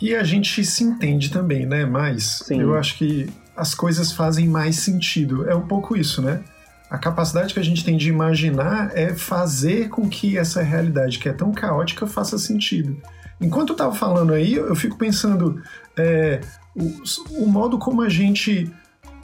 E 0.00 0.14
a 0.14 0.24
gente 0.24 0.64
se 0.64 0.82
entende 0.82 1.30
também, 1.30 1.66
né? 1.66 1.84
Mas 1.84 2.40
Sim. 2.46 2.62
eu 2.62 2.74
acho 2.74 2.96
que 2.96 3.28
as 3.60 3.74
coisas 3.74 4.10
fazem 4.10 4.48
mais 4.48 4.76
sentido. 4.76 5.48
É 5.48 5.54
um 5.54 5.66
pouco 5.66 5.94
isso, 5.94 6.22
né? 6.22 6.40
A 6.88 6.96
capacidade 6.96 7.52
que 7.52 7.60
a 7.60 7.62
gente 7.62 7.84
tem 7.84 7.96
de 7.96 8.08
imaginar 8.08 8.90
é 8.94 9.14
fazer 9.14 9.90
com 9.90 10.08
que 10.08 10.38
essa 10.38 10.62
realidade 10.62 11.18
que 11.18 11.28
é 11.28 11.32
tão 11.32 11.52
caótica 11.52 12.06
faça 12.06 12.38
sentido. 12.38 12.96
Enquanto 13.38 13.70
eu 13.70 13.74
estava 13.74 13.94
falando 13.94 14.32
aí, 14.32 14.54
eu 14.54 14.74
fico 14.74 14.96
pensando 14.96 15.62
é, 15.96 16.40
o, 16.74 17.44
o 17.44 17.46
modo 17.46 17.78
como 17.78 18.00
a 18.00 18.08
gente 18.08 18.72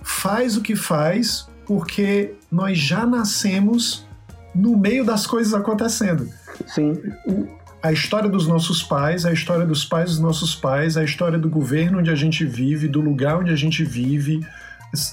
faz 0.03 0.57
o 0.57 0.61
que 0.61 0.77
faz 0.77 1.49
porque 1.67 2.35
nós 2.53 2.79
já 2.79 3.07
nascemos 3.07 4.07
no 4.55 4.77
meio 4.77 5.05
das 5.05 5.27
coisas 5.27 5.55
acontecendo. 5.55 6.29
Sim. 6.67 6.93
O, 7.27 7.49
a 7.83 7.93
história 7.93 8.29
dos 8.29 8.47
nossos 8.47 8.83
pais, 8.83 9.25
a 9.25 9.33
história 9.33 9.65
dos 9.65 9.85
pais 9.85 10.11
dos 10.11 10.19
nossos 10.19 10.55
pais, 10.55 10.97
a 10.97 11.05
história 11.05 11.39
do 11.39 11.49
governo 11.49 11.99
onde 11.99 12.11
a 12.11 12.15
gente 12.15 12.45
vive, 12.45 12.89
do 12.89 13.01
lugar 13.01 13.39
onde 13.39 13.53
a 13.53 13.57
gente 13.57 13.85
vive. 13.85 14.45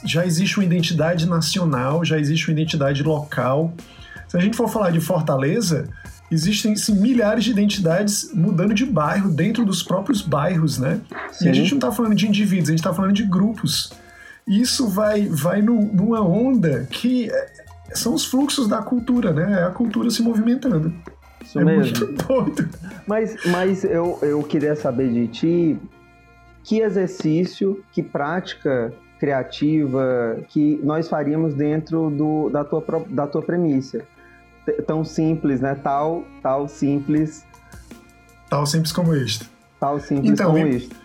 Já 0.06 0.26
existe 0.26 0.58
uma 0.58 0.66
identidade 0.66 1.28
nacional, 1.28 2.04
já 2.04 2.18
existe 2.18 2.48
uma 2.48 2.54
identidade 2.54 3.04
local. 3.04 3.74
Se 4.28 4.38
a 4.38 4.40
gente 4.40 4.56
for 4.56 4.70
falar 4.70 4.92
de 4.92 5.02
Fortaleza, 5.02 5.90
existem 6.32 6.76
sim, 6.76 7.00
milhares 7.00 7.44
de 7.44 7.52
identidades 7.52 8.32
mudando 8.34 8.74
de 8.74 8.86
bairro 8.86 9.30
dentro 9.30 9.66
dos 9.66 9.84
próprios 9.84 10.22
bairros, 10.22 10.78
né? 10.78 11.00
Sim. 11.32 11.46
E 11.46 11.50
a 11.50 11.54
gente 11.54 11.72
não 11.72 11.78
está 11.78 11.92
falando 11.92 12.16
de 12.16 12.28
indivíduos, 12.28 12.70
a 12.70 12.72
gente 12.72 12.80
está 12.80 12.94
falando 12.94 13.14
de 13.14 13.24
grupos. 13.24 13.92
Isso 14.48 14.88
vai, 14.88 15.28
vai 15.28 15.62
no, 15.62 15.82
numa 15.94 16.22
onda 16.22 16.88
que 16.90 17.30
é, 17.30 17.52
são 17.94 18.14
os 18.14 18.26
fluxos 18.26 18.68
da 18.68 18.82
cultura, 18.82 19.32
né? 19.32 19.62
É 19.62 19.64
a 19.64 19.70
cultura 19.70 20.10
se 20.10 20.22
movimentando. 20.22 20.94
Isso 21.54 21.60
é 21.60 21.64
mesmo. 21.64 22.08
Mas, 23.06 23.36
mas 23.46 23.84
eu, 23.84 24.18
eu 24.22 24.42
queria 24.42 24.76
saber 24.76 25.12
de 25.12 25.28
ti 25.28 25.80
que 26.64 26.80
exercício, 26.80 27.84
que 27.92 28.02
prática 28.02 28.92
criativa 29.20 30.38
que 30.50 30.80
nós 30.84 31.08
faríamos 31.08 31.54
dentro 31.54 32.10
do, 32.10 32.50
da, 32.50 32.64
tua, 32.64 32.84
da 33.10 33.28
tua 33.28 33.42
premissa. 33.42 34.04
Tão 34.88 35.04
simples, 35.04 35.62
né? 35.62 35.76
Tal, 35.76 36.24
tal 36.42 36.68
simples. 36.68 37.46
Tal 38.50 38.66
simples 38.66 38.92
como 38.92 39.16
isto. 39.16 39.46
Tal 39.80 40.00
simples 40.00 40.32
então, 40.32 40.54
como 40.54 40.66
isto. 40.66 40.96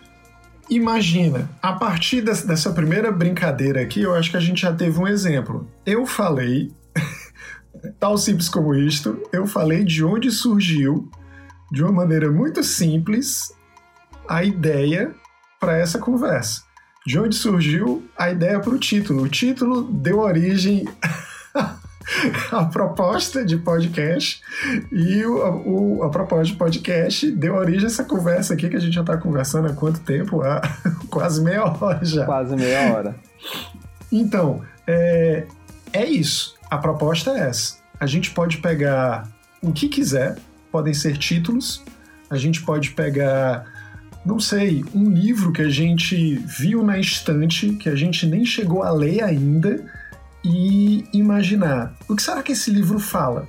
Imagina, 0.69 1.49
a 1.61 1.73
partir 1.73 2.21
dessa 2.21 2.71
primeira 2.71 3.11
brincadeira 3.11 3.81
aqui, 3.81 4.01
eu 4.01 4.15
acho 4.15 4.31
que 4.31 4.37
a 4.37 4.41
gente 4.41 4.61
já 4.61 4.73
teve 4.73 4.99
um 4.99 5.07
exemplo. 5.07 5.67
Eu 5.85 6.05
falei 6.05 6.71
tal 7.99 8.17
simples 8.17 8.49
como 8.49 8.75
isto, 8.75 9.21
eu 9.31 9.45
falei 9.45 9.83
de 9.83 10.03
onde 10.03 10.31
surgiu, 10.31 11.09
de 11.71 11.83
uma 11.83 11.91
maneira 11.91 12.31
muito 12.31 12.63
simples, 12.63 13.53
a 14.27 14.43
ideia 14.43 15.13
para 15.59 15.77
essa 15.77 15.99
conversa. 15.99 16.63
De 17.05 17.17
onde 17.17 17.35
surgiu 17.35 18.07
a 18.17 18.29
ideia 18.29 18.59
para 18.59 18.73
o 18.73 18.77
título. 18.77 19.23
O 19.23 19.29
título 19.29 19.83
deu 19.83 20.19
origem 20.19 20.87
à 22.51 22.65
proposta 22.65 23.45
de 23.45 23.57
podcast 23.57 24.41
e 24.91 25.23
o, 25.25 25.99
o, 25.99 26.03
a 26.03 26.09
proposta 26.09 26.45
de 26.45 26.55
podcast 26.55 27.31
deu 27.31 27.55
origem 27.55 27.85
a 27.85 27.87
essa 27.87 28.03
conversa 28.03 28.53
aqui 28.53 28.69
que 28.69 28.75
a 28.75 28.79
gente 28.79 28.93
já 28.93 29.01
está 29.01 29.17
conversando 29.17 29.67
há 29.67 29.73
quanto 29.73 29.99
tempo? 30.01 30.41
Há 30.41 30.61
quase 31.09 31.41
meia 31.41 31.63
hora 31.65 32.03
já. 32.03 32.25
Quase 32.25 32.55
meia 32.55 32.93
hora. 32.93 33.15
Então, 34.11 34.61
é, 34.85 35.45
é 35.93 36.05
isso. 36.05 36.58
A 36.69 36.77
proposta 36.77 37.31
é 37.31 37.49
essa. 37.49 37.77
A 37.99 38.05
gente 38.05 38.31
pode 38.31 38.57
pegar 38.57 39.27
o 39.61 39.71
que 39.71 39.89
quiser, 39.89 40.37
podem 40.71 40.93
ser 40.93 41.17
títulos, 41.17 41.83
a 42.29 42.37
gente 42.37 42.61
pode 42.61 42.91
pegar, 42.91 43.65
não 44.25 44.39
sei, 44.39 44.85
um 44.93 45.09
livro 45.09 45.51
que 45.51 45.63
a 45.63 45.69
gente 45.69 46.35
viu 46.35 46.83
na 46.83 46.99
estante, 46.99 47.71
que 47.73 47.89
a 47.89 47.95
gente 47.95 48.25
nem 48.27 48.45
chegou 48.45 48.83
a 48.83 48.91
ler 48.91 49.23
ainda, 49.23 49.83
e 50.43 51.05
imaginar. 51.11 51.93
O 52.07 52.15
que 52.15 52.21
será 52.21 52.41
que 52.41 52.51
esse 52.51 52.71
livro 52.71 52.99
fala? 52.99 53.47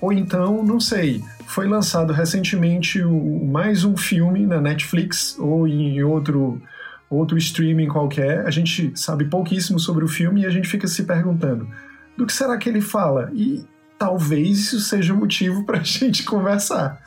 Ou 0.00 0.12
então, 0.12 0.64
não 0.64 0.80
sei, 0.80 1.22
foi 1.46 1.68
lançado 1.68 2.12
recentemente 2.12 3.00
o, 3.02 3.44
mais 3.44 3.84
um 3.84 3.96
filme 3.96 4.46
na 4.46 4.60
Netflix 4.60 5.36
ou 5.38 5.68
em 5.68 6.02
outro 6.02 6.60
outro 7.08 7.36
streaming 7.36 7.88
qualquer, 7.88 8.46
a 8.46 8.50
gente 8.50 8.90
sabe 8.94 9.26
pouquíssimo 9.26 9.78
sobre 9.78 10.02
o 10.02 10.08
filme 10.08 10.40
e 10.40 10.46
a 10.46 10.50
gente 10.50 10.66
fica 10.66 10.88
se 10.88 11.04
perguntando 11.04 11.68
do 12.16 12.26
que 12.26 12.32
será 12.32 12.56
que 12.56 12.68
ele 12.68 12.80
fala? 12.80 13.30
E 13.34 13.64
talvez 13.98 14.58
isso 14.58 14.80
seja 14.80 15.14
um 15.14 15.18
motivo 15.18 15.64
para 15.64 15.78
a 15.78 15.82
gente 15.84 16.24
conversar. 16.24 17.00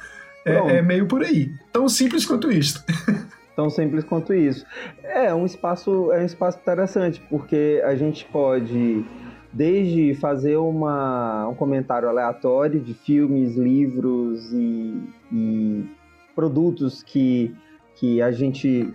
É, 0.45 0.77
é, 0.77 0.81
meio 0.81 1.07
por 1.07 1.23
aí. 1.23 1.51
Tão 1.73 1.89
simples 1.89 2.25
quanto 2.25 2.51
isso. 2.51 2.83
Tão 3.55 3.69
simples 3.69 4.03
quanto 4.03 4.33
isso. 4.33 4.65
É 5.03 5.33
um 5.33 5.45
espaço, 5.45 6.11
é 6.11 6.21
um 6.21 6.25
espaço 6.25 6.59
interessante, 6.59 7.21
porque 7.29 7.81
a 7.85 7.95
gente 7.95 8.25
pode 8.25 9.05
desde 9.51 10.13
fazer 10.15 10.57
uma, 10.57 11.47
um 11.47 11.55
comentário 11.55 12.09
aleatório 12.09 12.79
de 12.81 12.93
filmes, 12.93 13.55
livros 13.55 14.51
e, 14.51 15.01
e 15.31 15.89
produtos 16.35 17.01
que, 17.01 17.55
que 17.95 18.21
a 18.21 18.31
gente 18.31 18.93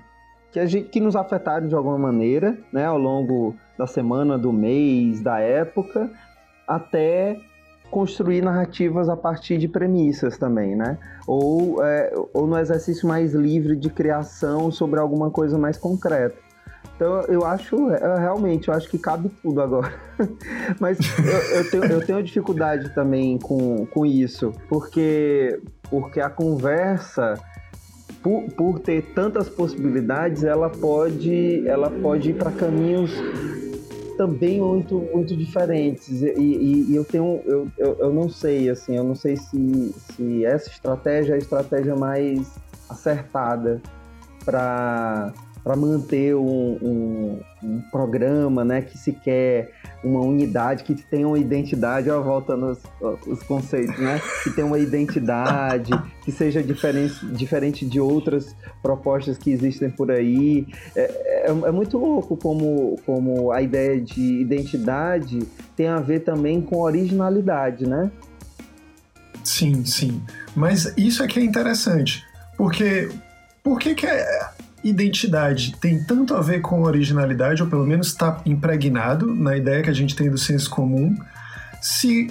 que, 0.53 0.61
a 0.61 0.66
gente, 0.66 0.88
que 0.88 1.01
nos 1.01 1.16
afetaram 1.16 1.66
de 1.66 1.75
alguma 1.75 1.96
maneira, 1.96 2.59
né, 2.73 2.85
ao 2.85 2.99
longo 2.99 3.57
da 3.81 3.87
semana, 3.87 4.37
do 4.37 4.53
mês, 4.53 5.23
da 5.23 5.40
época, 5.40 6.11
até 6.69 7.40
construir 7.90 8.43
narrativas 8.43 9.09
a 9.09 9.16
partir 9.16 9.57
de 9.57 9.66
premissas 9.66 10.37
também, 10.37 10.77
né? 10.77 10.99
Ou, 11.27 11.83
é, 11.83 12.12
ou 12.35 12.47
no 12.47 12.59
exercício 12.59 13.09
mais 13.09 13.33
livre 13.33 13.75
de 13.75 13.88
criação 13.88 14.71
sobre 14.71 15.01
alguma 15.01 15.31
coisa 15.31 15.59
mais 15.59 15.79
concreta. 15.79 16.37
Então 16.95 17.23
eu 17.23 17.47
acho, 17.47 17.75
eu, 17.75 18.16
realmente, 18.19 18.69
eu 18.69 18.75
acho 18.75 18.87
que 18.87 18.99
cabe 18.99 19.31
tudo 19.43 19.62
agora. 19.62 19.93
Mas 20.79 20.99
eu, 21.19 21.59
eu, 21.59 21.71
tenho, 21.71 21.85
eu 21.87 22.07
tenho 22.07 22.23
dificuldade 22.23 22.95
também 22.95 23.38
com, 23.38 23.87
com 23.87 24.05
isso, 24.05 24.53
porque, 24.69 25.59
porque 25.88 26.21
a 26.21 26.29
conversa 26.29 27.40
por, 28.23 28.43
por 28.53 28.79
ter 28.79 29.03
tantas 29.14 29.49
possibilidades, 29.49 30.45
ela 30.45 30.69
pode, 30.69 31.66
ela 31.66 31.90
pode 31.90 32.31
ir 32.31 32.35
para 32.35 32.51
caminhos 32.51 33.11
também 34.21 34.61
muito, 34.61 34.97
muito 35.15 35.35
diferentes. 35.35 36.21
E, 36.21 36.35
e, 36.37 36.91
e, 36.91 36.95
eu 36.95 37.07
tenho, 37.07 37.41
eu, 37.47 37.69
eu, 37.79 37.97
eu 38.01 38.13
não 38.13 38.29
sei, 38.29 38.69
assim, 38.69 38.95
eu 38.95 39.03
não 39.03 39.15
sei 39.15 39.39
se, 39.39 39.95
se 39.95 40.45
essa 40.45 40.69
estratégia 40.69 41.33
é 41.33 41.37
a 41.37 41.39
estratégia 41.39 41.97
mais 41.97 42.55
acertada 42.87 43.81
para 44.45 45.33
para 45.63 45.77
manter 45.77 46.35
um, 46.35 46.79
um, 46.81 47.41
um, 47.63 47.81
programa, 47.93 48.65
né, 48.65 48.81
que 48.81 48.97
se 48.97 49.13
quer 49.13 49.71
uma 50.03 50.21
unidade, 50.21 50.85
que 50.85 50.95
tenha 50.95 51.29
uma 51.29 51.39
identidade, 51.39 52.11
ó, 52.11 52.19
volta 52.23 52.57
nos 52.57 52.79
os 53.27 53.43
conceitos, 53.43 53.99
né, 53.99 54.21
que 54.43 54.51
tenha 54.51 54.67
uma 54.67 54.79
identidade, 54.79 55.91
que 56.25 56.33
seja 56.33 56.63
diferente, 56.63 57.27
diferente 57.27 57.85
de 57.85 58.01
outras 58.01 58.57
propostas 58.83 59.37
que 59.37 59.51
existem 59.51 59.91
por 59.91 60.11
aí. 60.11 60.67
É, 60.97 61.03
é, 61.51 61.69
é, 61.69 61.73
muito 61.73 61.99
louco 61.99 62.37
como, 62.37 62.99
como 63.05 63.53
a 63.53 63.61
ideia 63.61 64.01
de 64.01 64.41
identidade 64.41 65.41
tem 65.77 65.89
a 65.89 66.01
ver 66.01 66.21
também 66.21 66.61
com 66.61 66.81
originalidade, 66.81 67.87
né? 67.87 68.11
Sim, 69.43 69.85
sim. 69.85 70.23
Mas 70.55 70.93
isso 70.97 71.23
é 71.23 71.27
que 71.27 71.41
é 71.41 71.43
interessante, 71.43 72.25
porque 72.57 73.09
por 73.63 73.79
que, 73.79 73.95
que 73.95 74.07
é 74.07 74.51
identidade 74.83 75.77
tem 75.81 76.03
tanto 76.05 76.35
a 76.35 76.41
ver 76.41 76.61
com 76.61 76.83
originalidade, 76.83 77.63
ou 77.63 77.69
pelo 77.69 77.87
menos 77.87 78.09
está 78.09 78.41
impregnado 78.47 79.35
na 79.35 79.57
ideia 79.57 79.83
que 79.83 79.91
a 79.91 79.95
gente 79.95 80.17
tem 80.17 80.31
do 80.31 80.39
senso 80.39 80.71
comum, 80.71 81.17
se, 81.81 82.29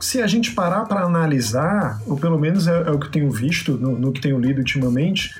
se 0.00 0.22
a 0.22 0.26
gente 0.26 0.52
parar 0.52 0.84
para 0.84 1.02
analisar, 1.02 2.00
ou 2.06 2.16
pelo 2.16 2.38
menos 2.38 2.66
é, 2.66 2.72
é, 2.72 2.90
o 2.90 2.98
que 2.98 3.06
eu 3.06 3.10
tenho 3.10 3.30
visto, 3.30 3.72
no, 3.72 3.98
no 3.98 4.12
que 4.12 4.20
tenho 4.20 4.38
lido 4.38 4.58
ultimamente, 4.58 5.34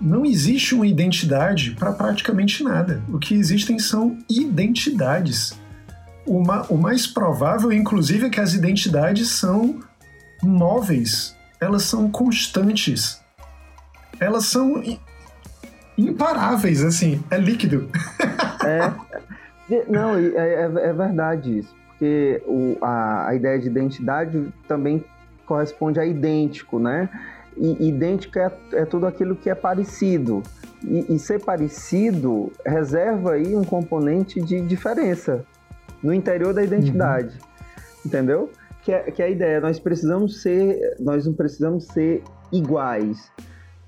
não 0.00 0.24
existe 0.24 0.74
uma 0.74 0.86
identidade 0.86 1.72
para 1.72 1.92
praticamente 1.92 2.62
nada. 2.62 3.02
O 3.08 3.18
que 3.18 3.34
existem 3.34 3.78
são 3.78 4.18
identidades. 4.28 5.58
Uma, 6.26 6.62
o 6.70 6.76
mais 6.76 7.06
provável, 7.06 7.72
inclusive, 7.72 8.26
é 8.26 8.30
que 8.30 8.40
as 8.40 8.54
identidades 8.54 9.28
são 9.28 9.80
móveis, 10.42 11.36
elas 11.60 11.82
são 11.84 12.10
constantes, 12.10 13.20
elas 14.18 14.46
são 14.46 14.82
imparáveis, 15.96 16.82
assim, 16.82 17.22
é 17.30 17.38
líquido. 17.38 17.90
é, 18.64 19.84
não, 19.88 20.16
é, 20.16 20.28
é, 20.36 20.62
é 20.62 20.92
verdade 20.92 21.58
isso, 21.58 21.74
porque 21.88 22.42
o, 22.46 22.76
a, 22.82 23.28
a 23.28 23.34
ideia 23.34 23.58
de 23.58 23.66
identidade 23.66 24.52
também 24.66 25.04
corresponde 25.46 26.00
a 26.00 26.06
idêntico, 26.06 26.78
né? 26.78 27.08
E 27.56 27.88
idêntico 27.88 28.38
é, 28.38 28.52
é 28.72 28.84
tudo 28.84 29.06
aquilo 29.06 29.36
que 29.36 29.48
é 29.48 29.54
parecido. 29.54 30.42
E, 30.82 31.14
e, 31.14 31.18
ser 31.18 31.42
parecido 31.42 32.52
reserva 32.66 33.32
aí 33.32 33.56
um 33.56 33.64
componente 33.64 34.40
de 34.40 34.60
diferença 34.60 35.44
no 36.02 36.12
interior 36.12 36.52
da 36.52 36.62
identidade, 36.62 37.38
uhum. 37.38 38.02
entendeu? 38.04 38.50
Que 38.82 38.92
é, 38.92 39.10
que 39.10 39.22
é 39.22 39.26
a 39.26 39.30
ideia, 39.30 39.60
nós 39.60 39.78
precisamos 39.78 40.42
ser, 40.42 40.96
nós 41.00 41.24
não 41.24 41.32
precisamos 41.32 41.86
ser 41.86 42.22
iguais, 42.52 43.32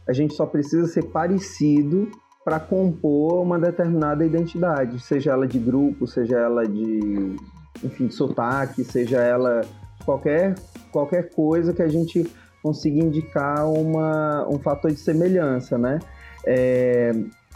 a 0.09 0.13
gente 0.15 0.33
só 0.33 0.47
precisa 0.47 0.87
ser 0.87 1.05
parecido 1.07 2.11
para 2.43 2.61
compor 2.61 3.43
uma 3.43 3.59
determinada 3.59 4.25
identidade, 4.25 5.01
seja 5.01 5.33
ela 5.33 5.47
de 5.47 5.59
grupo, 5.59 6.07
seja 6.07 6.39
ela 6.39 6.67
de, 6.67 7.37
enfim, 7.83 8.07
de 8.07 8.15
sotaque, 8.15 8.85
seja 8.85 9.21
ela 9.21 9.63
qualquer, 10.05 10.55
qualquer 10.93 11.29
coisa 11.31 11.75
que 11.75 11.83
a 11.83 11.89
gente 11.89 12.25
consiga 12.67 12.99
indicar 12.99 13.71
uma, 13.71 14.45
um 14.49 14.59
fator 14.59 14.91
de 14.91 14.99
semelhança, 14.99 15.79
né? 15.79 16.01
É, 16.45 17.13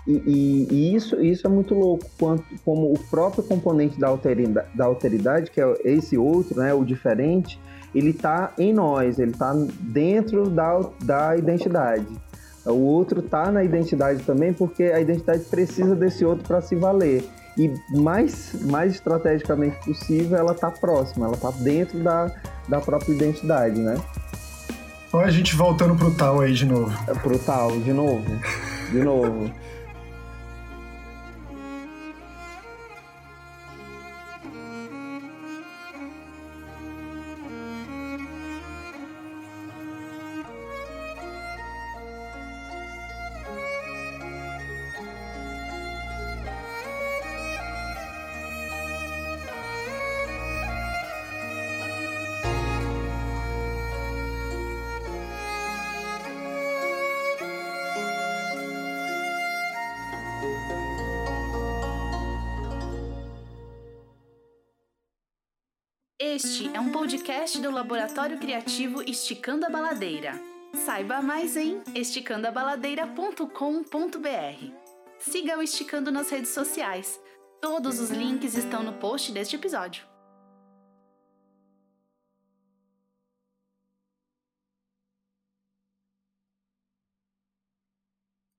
e, 0.06 0.12
e, 0.12 0.68
e, 0.70 0.94
isso, 0.94 1.20
isso 1.20 1.46
é 1.48 1.50
muito 1.50 1.74
louco, 1.74 2.06
quanto, 2.16 2.44
como 2.64 2.92
o 2.92 2.98
próprio 3.10 3.42
componente 3.42 3.98
da 3.98 4.06
alteridade, 4.06 4.68
da 4.72 4.84
alteridade, 4.84 5.50
que 5.50 5.60
é 5.60 5.74
esse 5.84 6.16
outro, 6.16 6.60
né, 6.60 6.72
o 6.72 6.84
diferente, 6.84 7.60
ele 7.92 8.10
está 8.10 8.52
em 8.56 8.72
nós, 8.72 9.18
ele 9.18 9.32
está 9.32 9.52
dentro 9.80 10.48
da, 10.48 10.80
da 11.02 11.36
identidade. 11.36 12.06
O 12.64 12.82
outro 12.82 13.20
tá 13.20 13.50
na 13.50 13.64
identidade 13.64 14.22
também, 14.22 14.52
porque 14.52 14.84
a 14.84 15.00
identidade 15.00 15.44
precisa 15.44 15.96
desse 15.96 16.24
outro 16.24 16.46
para 16.46 16.60
se 16.60 16.76
valer. 16.76 17.24
E 17.58 17.72
mais, 17.98 18.54
mais 18.62 18.94
estrategicamente 18.94 19.76
possível, 19.84 20.38
ela 20.38 20.54
tá 20.54 20.70
próxima, 20.70 21.26
ela 21.26 21.36
tá 21.36 21.50
dentro 21.50 21.98
da, 21.98 22.32
da 22.68 22.80
própria 22.80 23.12
identidade, 23.12 23.80
né? 23.80 23.96
Olha 25.12 25.26
a 25.26 25.30
gente 25.30 25.56
voltando 25.56 25.96
pro 25.96 26.12
tal 26.12 26.40
aí 26.40 26.52
de 26.52 26.64
novo. 26.64 26.92
É 27.08 27.14
pro 27.14 27.36
tal, 27.38 27.72
de 27.80 27.92
novo. 27.92 28.24
De 28.92 28.98
novo. 29.02 29.50
Este 66.42 66.74
é 66.74 66.80
um 66.80 66.90
podcast 66.90 67.60
do 67.60 67.70
Laboratório 67.70 68.38
Criativo 68.38 69.02
Esticando 69.02 69.66
a 69.66 69.68
Baladeira. 69.68 70.40
Saiba 70.86 71.20
mais 71.20 71.54
em 71.54 71.82
esticandoabaladeira.com.br. 71.94 74.74
Siga 75.18 75.58
o 75.58 75.62
Esticando 75.62 76.10
nas 76.10 76.30
redes 76.30 76.48
sociais. 76.48 77.20
Todos 77.60 78.00
os 78.00 78.08
links 78.08 78.56
estão 78.56 78.82
no 78.82 78.94
post 78.94 79.32
deste 79.32 79.56
episódio. 79.56 80.09